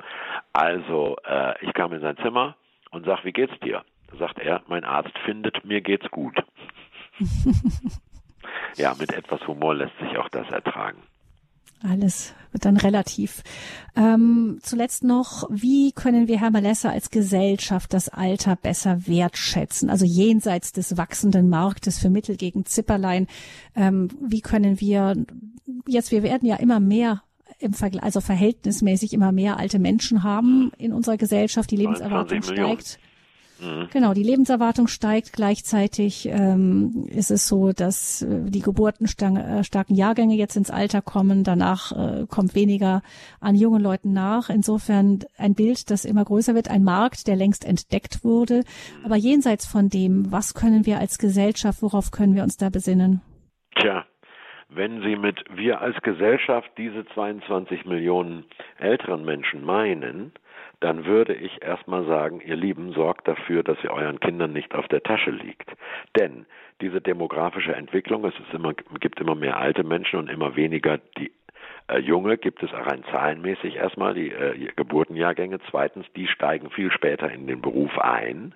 [0.53, 2.55] Also äh, ich kam in sein Zimmer
[2.91, 3.83] und sag, wie geht's dir?
[4.09, 6.35] Da sagt er, mein Arzt findet, mir geht's gut.
[8.75, 11.01] ja, mit etwas Humor lässt sich auch das ertragen.
[11.83, 13.43] Alles wird dann relativ.
[13.95, 19.89] Ähm, zuletzt noch, wie können wir, Herr Malessa, als Gesellschaft das Alter besser wertschätzen?
[19.89, 23.27] Also jenseits des wachsenden Marktes für Mittel gegen Zipperlein.
[23.75, 25.15] Ähm, wie können wir
[25.87, 27.23] jetzt, wir werden ja immer mehr
[27.59, 31.71] im Vergleich, also verhältnismäßig immer mehr alte Menschen haben in unserer Gesellschaft.
[31.71, 32.99] Die Lebenserwartung steigt.
[33.61, 33.89] Mhm.
[33.93, 35.33] Genau, die Lebenserwartung steigt.
[35.33, 41.43] Gleichzeitig ähm, ist es so, dass äh, die geburtenstarken Jahrgänge jetzt ins Alter kommen.
[41.43, 43.03] Danach äh, kommt weniger
[43.39, 44.49] an jungen Leuten nach.
[44.49, 48.63] Insofern ein Bild, das immer größer wird, ein Markt, der längst entdeckt wurde.
[49.03, 53.21] Aber jenseits von dem, was können wir als Gesellschaft, worauf können wir uns da besinnen?
[53.75, 54.05] Tja,
[54.69, 58.45] wenn Sie mit wir als Gesellschaft diese 22 Millionen
[58.77, 60.31] älteren Menschen meinen,
[60.81, 64.87] dann würde ich erstmal sagen, ihr Lieben, sorgt dafür, dass sie euren Kindern nicht auf
[64.87, 65.71] der Tasche liegt.
[66.17, 66.45] Denn
[66.81, 71.31] diese demografische Entwicklung, es immer, gibt immer mehr alte Menschen und immer weniger die
[71.87, 75.59] äh, Junge gibt es rein zahlenmäßig erstmal die äh, Geburtenjahrgänge.
[75.69, 78.55] Zweitens, die steigen viel später in den Beruf ein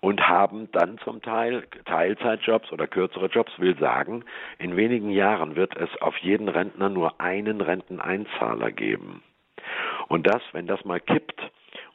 [0.00, 4.24] und haben dann zum Teil Teilzeitjobs oder kürzere Jobs, will sagen,
[4.58, 9.22] in wenigen Jahren wird es auf jeden Rentner nur einen Renteneinzahler geben.
[10.08, 11.40] Und das, wenn das mal kippt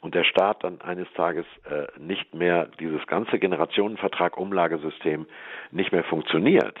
[0.00, 5.26] und der Staat dann eines Tages äh, nicht mehr dieses ganze Generationenvertrag-Umlagesystem
[5.70, 6.78] nicht mehr funktioniert,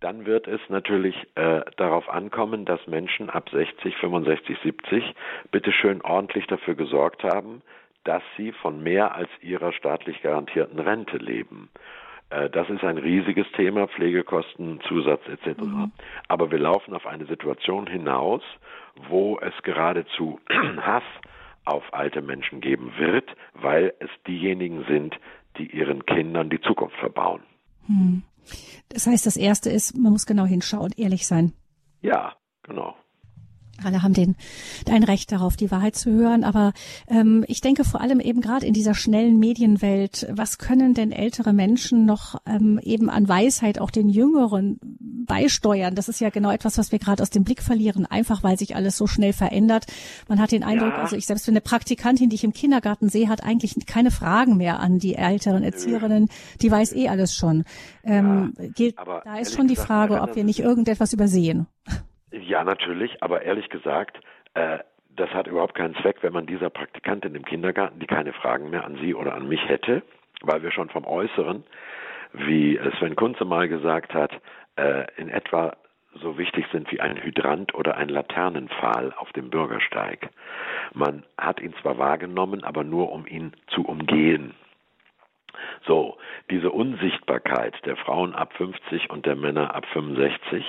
[0.00, 5.14] dann wird es natürlich äh, darauf ankommen, dass Menschen ab 60, 65, 70
[5.50, 7.62] bitteschön ordentlich dafür gesorgt haben,
[8.04, 11.70] dass sie von mehr als ihrer staatlich garantierten Rente leben.
[12.30, 15.62] Äh, das ist ein riesiges Thema, Pflegekosten, Zusatz etc.
[15.62, 15.92] Mhm.
[16.28, 18.42] Aber wir laufen auf eine Situation hinaus,
[19.08, 20.38] wo es geradezu
[20.80, 21.02] Hass
[21.64, 25.18] auf alte Menschen geben wird, weil es diejenigen sind,
[25.58, 27.42] die ihren Kindern die Zukunft verbauen.
[27.86, 28.22] Hm.
[28.88, 31.52] Das heißt, das Erste ist, man muss genau hinschauen, ehrlich sein.
[32.02, 32.94] Ja, genau.
[33.82, 34.36] Alle haben den
[34.88, 36.44] ein Recht darauf, die Wahrheit zu hören.
[36.44, 36.72] Aber
[37.08, 41.52] ähm, ich denke vor allem eben gerade in dieser schnellen Medienwelt, was können denn ältere
[41.52, 44.78] Menschen noch ähm, eben an Weisheit auch den Jüngeren
[45.26, 45.94] beisteuern?
[45.94, 48.76] Das ist ja genau etwas, was wir gerade aus dem Blick verlieren, einfach weil sich
[48.76, 49.86] alles so schnell verändert.
[50.28, 51.02] Man hat den Eindruck, ja.
[51.02, 54.80] also ich selbst eine Praktikantin, die ich im Kindergarten sehe, hat eigentlich keine Fragen mehr
[54.80, 56.28] an die älteren Erzieherinnen.
[56.62, 57.64] Die weiß eh alles schon.
[58.04, 61.66] Ähm, ja, gilt, da ist schon die Frage, ob wir nicht irgendetwas übersehen.
[62.40, 64.18] Ja, natürlich, aber ehrlich gesagt,
[64.54, 64.78] äh,
[65.14, 68.84] das hat überhaupt keinen Zweck, wenn man dieser Praktikantin im Kindergarten, die keine Fragen mehr
[68.84, 70.02] an Sie oder an mich hätte,
[70.42, 71.62] weil wir schon vom Äußeren,
[72.32, 74.32] wie Sven Kunze mal gesagt hat,
[74.74, 75.76] äh, in etwa
[76.20, 80.30] so wichtig sind wie ein Hydrant oder ein Laternenpfahl auf dem Bürgersteig.
[80.92, 84.54] Man hat ihn zwar wahrgenommen, aber nur um ihn zu umgehen.
[85.86, 86.16] So,
[86.50, 90.64] diese Unsichtbarkeit der Frauen ab 50 und der Männer ab 65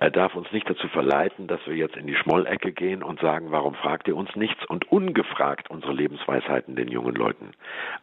[0.00, 3.50] äh, darf uns nicht dazu verleiten, dass wir jetzt in die Schmollecke gehen und sagen,
[3.50, 4.64] warum fragt ihr uns nichts?
[4.66, 7.52] Und ungefragt unsere Lebensweisheiten den jungen Leuten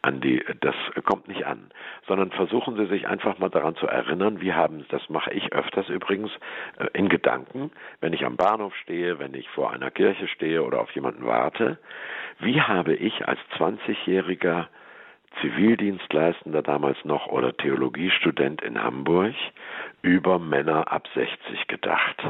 [0.02, 1.70] an die, das kommt nicht an,
[2.06, 5.88] sondern versuchen Sie sich einfach mal daran zu erinnern, wir haben, das mache ich öfters
[5.88, 6.30] übrigens,
[6.78, 10.80] äh, in Gedanken, wenn ich am Bahnhof stehe, wenn ich vor einer Kirche stehe oder
[10.80, 11.78] auf jemanden warte,
[12.38, 14.66] wie habe ich als 20-jähriger
[15.40, 19.34] Zivildienstleistender damals noch oder Theologiestudent in Hamburg
[20.02, 22.22] über Männer ab 60 gedacht.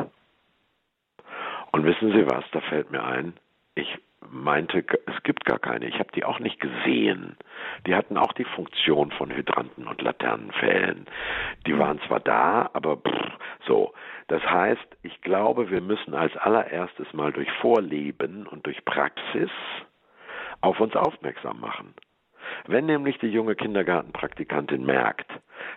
[1.73, 3.35] Und wissen Sie was, da fällt mir ein,
[3.75, 3.99] ich
[4.31, 5.87] meinte, es gibt gar keine.
[5.87, 7.37] Ich habe die auch nicht gesehen.
[7.87, 11.07] Die hatten auch die Funktion von Hydranten und Laternenpfählen.
[11.67, 13.33] Die waren zwar da, aber pff,
[13.67, 13.93] so.
[14.29, 19.51] Das heißt, ich glaube, wir müssen als allererstes mal durch Vorleben und durch Praxis
[20.61, 21.95] auf uns aufmerksam machen.
[22.67, 25.31] Wenn nämlich die junge Kindergartenpraktikantin merkt,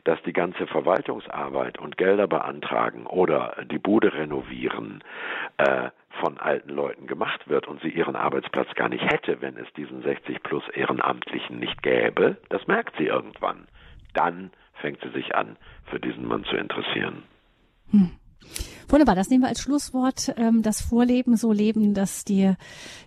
[0.04, 5.04] dass die ganze Verwaltungsarbeit und Gelder beantragen oder die Bude renovieren
[5.58, 5.90] äh,
[6.22, 10.02] von alten Leuten gemacht wird und sie ihren Arbeitsplatz gar nicht hätte, wenn es diesen
[10.02, 13.68] 60 plus Ehrenamtlichen nicht gäbe, das merkt sie irgendwann.
[14.14, 17.24] Dann fängt sie sich an, für diesen Mann zu interessieren.
[17.92, 18.12] Hm.
[18.88, 20.34] Wunderbar, das nehmen wir als Schlusswort.
[20.38, 22.54] Ähm, das Vorleben, so leben, dass die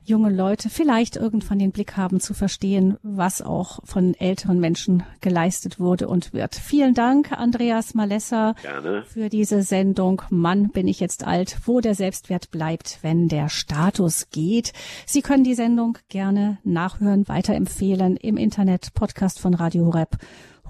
[0.04, 5.78] jungen Leute vielleicht irgendwann den Blick haben zu verstehen, was auch von älteren Menschen geleistet
[5.78, 6.56] wurde und wird.
[6.56, 9.04] Vielen Dank, Andreas Malessa, Gerne.
[9.04, 10.22] für diese Sendung.
[10.30, 14.72] Mann, bin ich jetzt alt, wo der Selbstwert bleibt, wenn der Status geht.
[15.06, 20.18] Sie können die Sendung gerne nachhören, weiterempfehlen im Internet, Podcast von Radio Horeb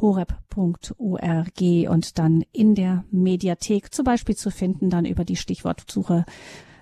[0.00, 6.24] horeb.org und dann in der Mediathek zum Beispiel zu finden, dann über die Stichwortsuche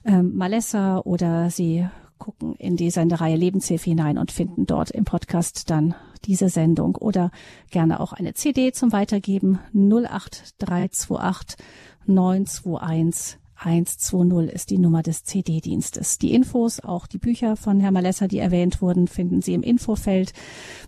[0.04, 1.86] äh, Malessa oder Sie
[2.18, 5.94] gucken in die Sendereihe Lebenshilfe hinein und finden dort im Podcast dann
[6.24, 7.30] diese Sendung oder
[7.70, 9.58] gerne auch eine CD zum Weitergeben.
[9.74, 11.56] 08328
[12.06, 16.18] 921 120 ist die Nummer des CD-Dienstes.
[16.18, 20.32] Die Infos, auch die Bücher von Herrn Malessa, die erwähnt wurden, finden Sie im Infofeld,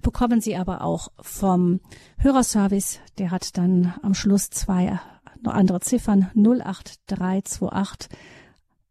[0.02, 1.80] bekommen Sie aber auch vom
[2.18, 3.00] Hörerservice.
[3.18, 5.00] Der hat dann am Schluss zwei
[5.44, 8.08] andere Ziffern 08328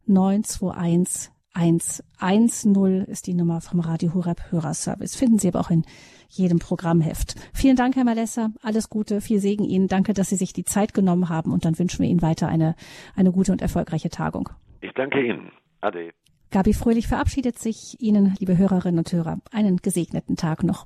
[0.05, 5.15] 921 110 ist die Nummer vom Radio Horeb Hörerservice.
[5.15, 5.85] Finden Sie aber auch in
[6.29, 7.35] jedem Programmheft.
[7.53, 8.49] Vielen Dank, Herr Malessa.
[8.61, 9.87] Alles Gute, viel Segen Ihnen.
[9.87, 12.75] Danke, dass Sie sich die Zeit genommen haben und dann wünschen wir Ihnen weiter eine,
[13.15, 14.49] eine gute und erfolgreiche Tagung.
[14.81, 15.51] Ich danke Ihnen.
[15.81, 16.11] Ade.
[16.51, 20.85] Gabi Fröhlich verabschiedet sich Ihnen, liebe Hörerinnen und Hörer, einen gesegneten Tag noch.